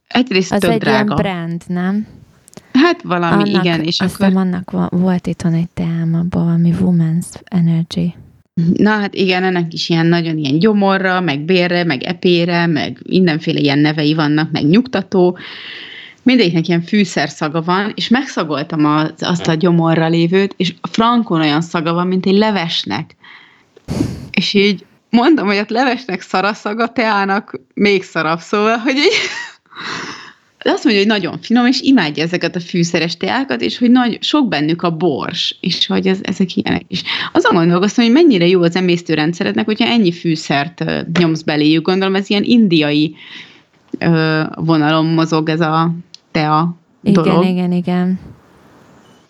[0.07, 0.95] Egyrészt az tök egy drága.
[1.03, 2.07] ilyen brand, nem?
[2.74, 3.82] Hát valami, annak, igen.
[3.82, 4.41] És aztán akkor...
[4.41, 8.16] annak volt itthon egy teám, abban valami Women's Energy.
[8.54, 13.60] Na hát igen, ennek is ilyen nagyon ilyen gyomorra, meg bérre, meg epére, meg mindenféle
[13.60, 15.38] ilyen nevei vannak, meg nyugtató.
[16.24, 21.62] Mindegyiknek ilyen fűszerszaga van, és megszagoltam az, azt a gyomorra lévőt, és a frankon olyan
[21.62, 23.16] szaga van, mint egy levesnek.
[24.32, 29.14] És így mondom, hogy a levesnek szaraszaga, teának még szarabb, szóval, hogy így
[30.64, 34.18] de azt mondja, hogy nagyon finom, és imádja ezeket a fűszeres teákat, és hogy nagy,
[34.22, 37.03] sok bennük a bors, és hogy ez, ezek ilyenek is.
[37.34, 40.84] Azon gondolkoztam, hogy mennyire jó az emésztőrendszerednek, hogyha ennyi fűszert
[41.20, 41.86] nyomsz beléjük.
[41.86, 43.16] Gondolom, ez ilyen indiai
[43.99, 45.91] ö, vonalon mozog ez a
[46.32, 47.43] tea dolog.
[47.43, 48.20] Igen, igen, igen.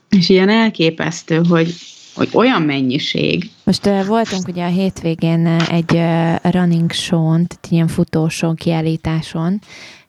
[0.09, 1.73] És ilyen elképesztő, hogy,
[2.15, 3.49] hogy olyan mennyiség.
[3.63, 9.61] Most uh, voltunk ugye a hétvégén egy uh, running show-n, tehát ilyen futóson, kiállításon,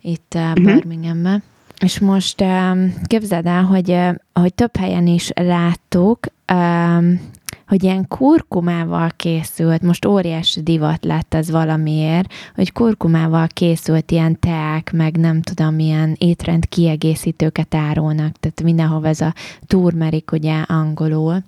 [0.04, 0.64] itt uh, uh-huh.
[0.64, 1.42] Birminghamben.
[1.80, 6.18] És most um, képzeld el, hogy, uh, hogy több helyen is láttuk,
[6.52, 7.20] um,
[7.66, 14.92] hogy ilyen kurkumával készült, most óriási divat lett ez valamiért, hogy kurkumával készült ilyen teák,
[14.92, 19.34] meg nem tudom, milyen étrend kiegészítőket árulnak, tehát mindenhol ez a
[19.66, 21.42] turmerik ugye angolul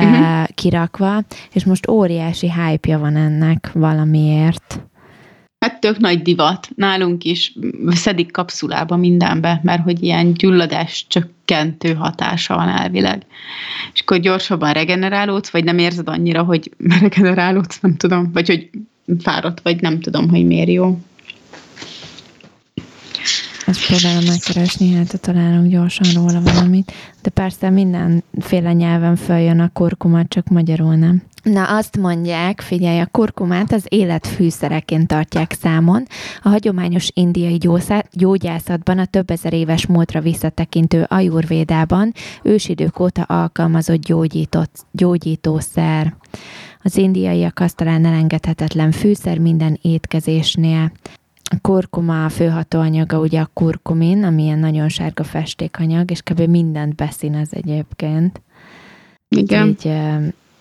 [0.00, 0.46] uh-huh.
[0.54, 1.22] kirakva,
[1.52, 4.80] és most óriási hype van ennek valamiért.
[5.62, 6.68] Hát tök nagy divat.
[6.74, 7.52] Nálunk is
[7.88, 13.22] szedik kapszulába mindenbe, mert hogy ilyen gyulladás csökkentő hatása van elvileg.
[13.92, 18.70] És akkor gyorsabban regenerálódsz, vagy nem érzed annyira, hogy regenerálódsz, nem tudom, vagy hogy
[19.18, 20.98] fáradt vagy, nem tudom, hogy miért jó.
[23.66, 26.92] Ezt próbálom megkeresni, hát találunk gyorsan róla valamit.
[27.22, 31.22] De persze mindenféle nyelven följön a kurkuma, csak magyarul nem.
[31.42, 36.06] Na azt mondják, figyelj, a kurkumát az életfűszereként tartják számon.
[36.42, 37.58] A hagyományos indiai
[38.12, 42.12] gyógyászatban a több ezer éves múltra visszatekintő ajurvédában
[42.42, 46.14] ősidők óta alkalmazott gyógyított, gyógyítószer.
[46.82, 50.92] Az indiaiak azt talán elengedhetetlen fűszer minden étkezésnél.
[51.50, 56.40] A kurkuma a főhatóanyaga ugye a kurkumin, ami ilyen nagyon sárga festékanyag, és kb.
[56.40, 58.42] mindent beszínez egyébként.
[59.28, 59.68] Igen.
[59.68, 59.92] Így,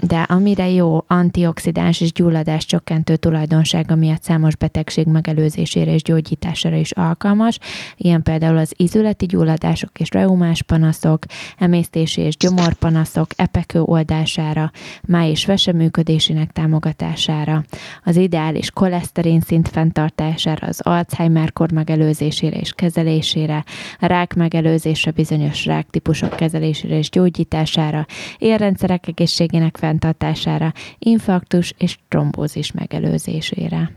[0.02, 6.92] de amire jó antioxidáns és gyulladás csökkentő tulajdonsága miatt számos betegség megelőzésére és gyógyítására is
[6.92, 7.60] alkalmas,
[7.98, 11.24] ilyen például az izületi gyulladások és reumás panaszok,
[11.58, 14.72] emésztési és gyomorpanaszok, epekő oldására,
[15.08, 17.64] máj és vese működésének támogatására,
[18.04, 23.64] az ideális koleszterin szint fenntartására, az Alzheimer-kor megelőzésére és kezelésére,
[24.00, 28.06] a rák megelőzésre, bizonyos ráktípusok kezelésére és gyógyítására,
[28.38, 33.92] érrendszerek egészségének fel fenntartására, infarktus és trombózis megelőzésére.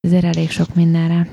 [0.00, 1.28] Ezért elég sok mindenre.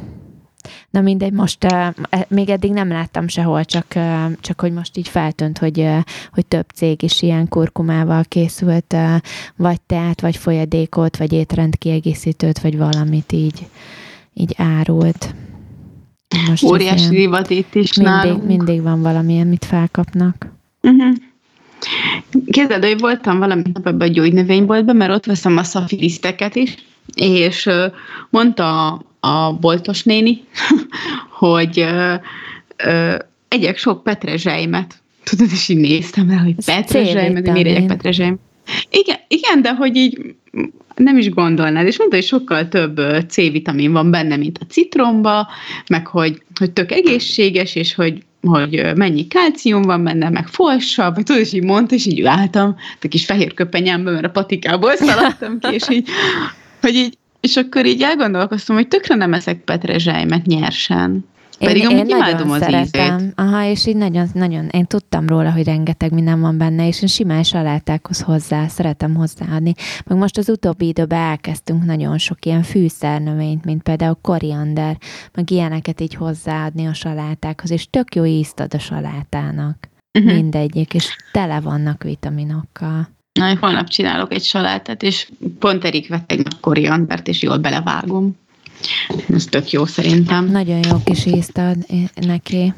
[0.89, 1.95] Na mindegy, most uh,
[2.27, 5.97] még eddig nem láttam sehol, csak, uh, csak hogy most így feltűnt, hogy, uh,
[6.31, 9.15] hogy több cég is ilyen kurkumával készült, uh,
[9.55, 13.67] vagy teát, vagy folyadékot, vagy étrendkiegészítőt, vagy valamit így,
[14.33, 15.35] így árult.
[16.47, 18.45] Most Óriási divat itt is mindig, nálunk.
[18.45, 20.51] mindig van valamilyen, mit felkapnak.
[20.81, 21.15] Uh-huh.
[22.51, 26.75] Képzeld, hogy voltam valami nap ebben a gyógynövényboltban, mert ott veszem a szafiriszteket is,
[27.15, 27.69] és
[28.29, 30.43] mondta a, a boltos néni,
[31.39, 32.13] hogy ö,
[32.77, 33.15] ö,
[33.47, 35.01] egyek sok petrezselymet.
[35.23, 38.39] Tudod, és így néztem rá, hogy petrezselymet, miért egyek petrezselymet.
[38.89, 40.35] Igen, igen, de hogy így
[40.95, 45.47] nem is gondolnád, és mondta, hogy sokkal több C-vitamin van benne, mint a citromba,
[45.87, 51.23] meg hogy, hogy tök egészséges, és hogy hogy mennyi kálcium van benne, meg folsav, vagy
[51.23, 55.59] tudod, és így mondta, és így álltam, a kis fehér köpenyámban, mert a patikából szaladtam
[55.59, 56.09] ki, és így,
[56.81, 61.25] hogy így, és akkor így elgondolkoztam, hogy tökre nem eszek petrezselymet nyersen.
[61.59, 63.17] Pedig én, én imádom az szeretem.
[63.17, 63.33] ízét.
[63.35, 67.07] Aha, és így nagyon, nagyon, én tudtam róla, hogy rengeteg minden van benne, és én
[67.07, 69.73] simán salátákhoz hozzá, szeretem hozzáadni.
[70.05, 74.97] Meg most az utóbbi időben elkezdtünk nagyon sok ilyen fűszernövényt, mint például koriander,
[75.33, 79.89] meg ilyeneket így hozzáadni a salátákhoz, és tök jó ízt ad a salátának.
[80.19, 80.33] Uh-huh.
[80.33, 83.09] Mindegyik, és tele vannak vitaminokkal.
[83.39, 85.29] Na, holnap csinálok egy salátát, és
[85.59, 88.37] pont Erik vett egy koriandert, és jól belevágom.
[89.33, 90.45] Ez tök jó szerintem.
[90.45, 91.77] Nagyon jó kis ízt ad
[92.15, 92.73] neki.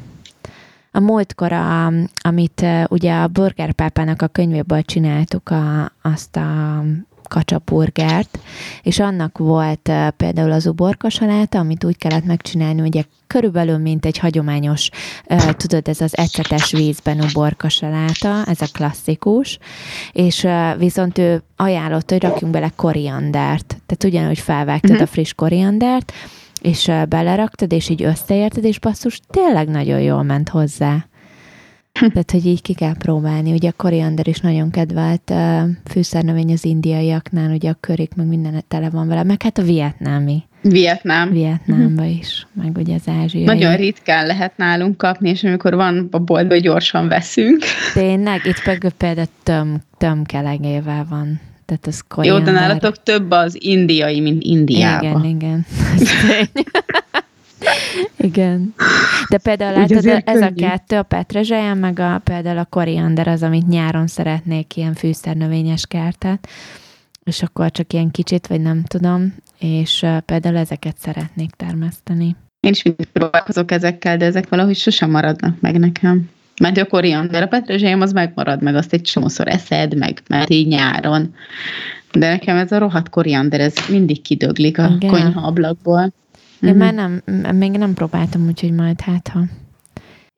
[0.92, 1.92] A múltkor, a,
[2.22, 6.84] amit ugye a Burger Pápának a könyvéből csináltuk, a, azt a
[7.32, 8.40] kacsapurgert,
[8.82, 14.18] és annak volt uh, például az uborkasaláta, amit úgy kellett megcsinálni, ugye körülbelül, mint egy
[14.18, 14.90] hagyományos,
[15.58, 19.58] tudod, ez az ecetes vízben uborkasaláta, ez a klasszikus,
[20.12, 20.48] és
[20.78, 25.08] viszont ő ajánlott, hogy rakjunk bele koriandert, tehát ugyanúgy felvágtad uh-huh.
[25.08, 26.14] a friss koriandert,
[26.62, 31.06] és beleraktad, és így összeérted, és basszus, tényleg nagyon jól ment hozzá.
[31.92, 33.52] Tehát, hogy így ki kell próbálni.
[33.52, 38.64] Ugye a koriander is nagyon kedvelt uh, fűszernövény az indiaiaknál, ugye a körik, meg minden
[38.68, 40.44] tele van vele, meg hát a vietnámi.
[40.62, 41.32] Vietnám.
[41.32, 42.18] Vietnámba uh-huh.
[42.18, 43.44] is, meg ugye az ázsiai.
[43.44, 47.64] Nagyon ritkán lehet nálunk kapni, és amikor van a boltban, gyorsan veszünk.
[47.94, 51.40] Tényleg, itt például töm, tömkelegével van.
[51.72, 52.48] Tehát az koriander.
[52.48, 55.26] Jó, de nálatok több az indiai, mint Indiában.
[55.26, 55.66] Igen, igen.
[58.18, 58.74] Igen.
[59.30, 60.66] De például látod, ez könnyű.
[60.66, 65.86] a kettő, a petrezselyem, meg a, például a koriander az, amit nyáron szeretnék, ilyen fűszernövényes
[65.88, 66.48] kertet,
[67.24, 72.36] és akkor csak ilyen kicsit, vagy nem tudom, és például ezeket szeretnék termeszteni.
[72.60, 76.30] Én is mindig próbálkozok ezekkel, de ezek valahogy sosem maradnak meg nekem.
[76.62, 80.68] Mert a koriander, a petrezselyem az megmarad, meg azt egy csomószor eszed, meg mert így
[80.68, 81.34] nyáron.
[82.12, 85.10] De nekem ez a rohadt koriander, ez mindig kidöglik a Igen.
[85.10, 86.14] konyha ablakból.
[86.62, 86.78] Én uh-huh.
[86.78, 87.22] már nem,
[87.56, 89.44] még nem próbáltam, úgyhogy majd hát, ha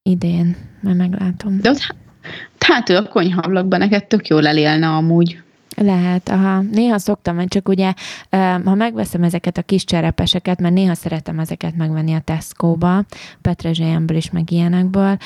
[0.02, 1.60] idén, majd meglátom.
[1.62, 1.96] De ott
[2.60, 5.43] hátul a konyhablakban neked tök jól elélne amúgy.
[5.84, 6.62] Lehet, aha.
[6.62, 7.94] Néha szoktam, mert csak ugye,
[8.64, 13.06] ha megveszem ezeket a kis cserepeseket, mert néha szeretem ezeket megvenni a Tesco-ba,
[13.42, 15.18] Petrezselyemből is, meg ilyenekből,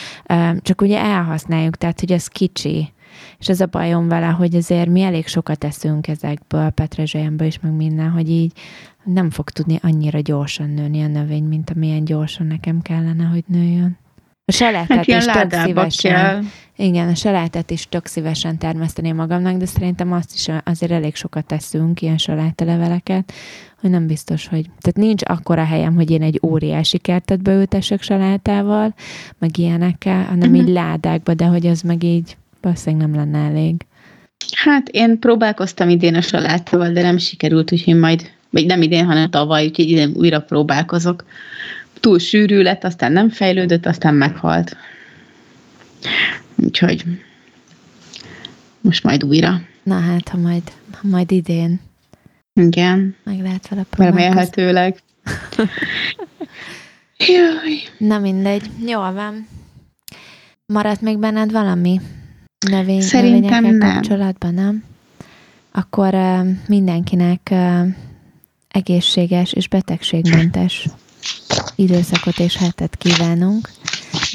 [0.62, 2.94] csak ugye elhasználjuk, tehát hogy ez kicsi.
[3.40, 7.72] És ez a bajom vele, hogy azért mi elég sokat eszünk ezekből, petrezselyemből is, meg
[7.72, 8.52] minden, hogy így
[9.04, 13.98] nem fog tudni annyira gyorsan nőni a növény, mint amilyen gyorsan nekem kellene, hogy nőjön.
[14.50, 16.14] A salátát hát is tök szívesen.
[16.14, 16.42] Kell.
[16.76, 21.46] Igen, a salátát is tök szívesen termeszteni magamnak, de szerintem azt is azért elég sokat
[21.46, 23.34] teszünk, ilyen salátaleveleket,
[23.82, 24.66] hogy nem biztos, hogy...
[24.80, 28.94] Tehát nincs akkora helyem, hogy én egy óriási kertet beültessek salátával,
[29.40, 30.68] meg ilyenekkel, hanem uh-huh.
[30.68, 33.86] így ládákba, de hogy az meg így valószínűleg nem lenne elég.
[34.56, 39.30] Hát én próbálkoztam idén a salátával, de nem sikerült, úgyhogy majd, vagy nem idén, hanem
[39.30, 41.26] tavaly, úgyhogy idén újra próbálkozok.
[42.00, 44.78] Túl sűrű lett, aztán nem fejlődött, aztán meghalt.
[46.56, 47.04] Úgyhogy
[48.82, 49.62] most majd újra.
[49.84, 51.80] Na hát, ha majd, ha majd idén.
[52.54, 53.16] Igen.
[53.24, 54.24] Meg lehet vele próbálkozni.
[54.24, 54.98] Remélhetőleg.
[57.18, 57.84] Jaj.
[57.98, 58.70] Na mindegy.
[58.86, 59.48] Jól van.
[60.66, 62.02] Maradt még benned valami?
[62.70, 63.80] növény, Szerintem nem.
[63.80, 64.84] kapcsolatban, nem?
[65.72, 67.88] Akkor uh, mindenkinek uh,
[68.68, 70.88] egészséges és betegségmentes
[71.78, 73.70] időszakot és hetet kívánunk.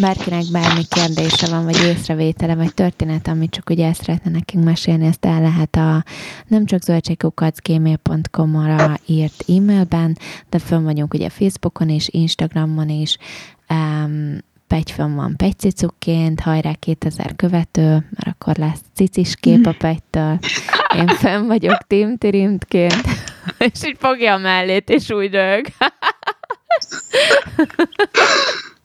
[0.00, 5.06] Bárkinek bármi kérdése van, vagy észrevétele, vagy történet, amit csak ugye ezt szeretne nekünk mesélni,
[5.06, 6.04] ezt el lehet a
[6.46, 10.18] nem csak zöldségkukacgmail.com-ra írt e-mailben,
[10.50, 13.16] de fönn vagyunk ugye Facebookon és Instagramon is,
[13.70, 14.38] um,
[14.72, 20.38] Pegyfön van pegycicukként, hajrá 2000 követő, mert akkor lesz cicis kép a pegytől.
[20.96, 23.02] Én fenn vagyok Tim Tirimtként,
[23.58, 25.66] és így fogja a mellét, és úgy rög.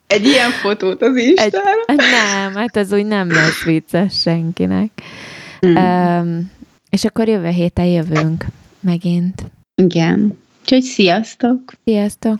[0.07, 1.83] Egy ilyen fotót az Instára?
[1.85, 4.91] Egy, nem, hát az úgy nem lesz vicces senkinek.
[5.65, 5.75] Mm.
[5.75, 6.51] Um,
[6.89, 8.45] és akkor jövő héten jövünk
[8.79, 9.43] megint.
[9.75, 10.37] Igen.
[10.61, 11.59] Úgyhogy sziasztok!
[11.83, 12.39] Sziasztok!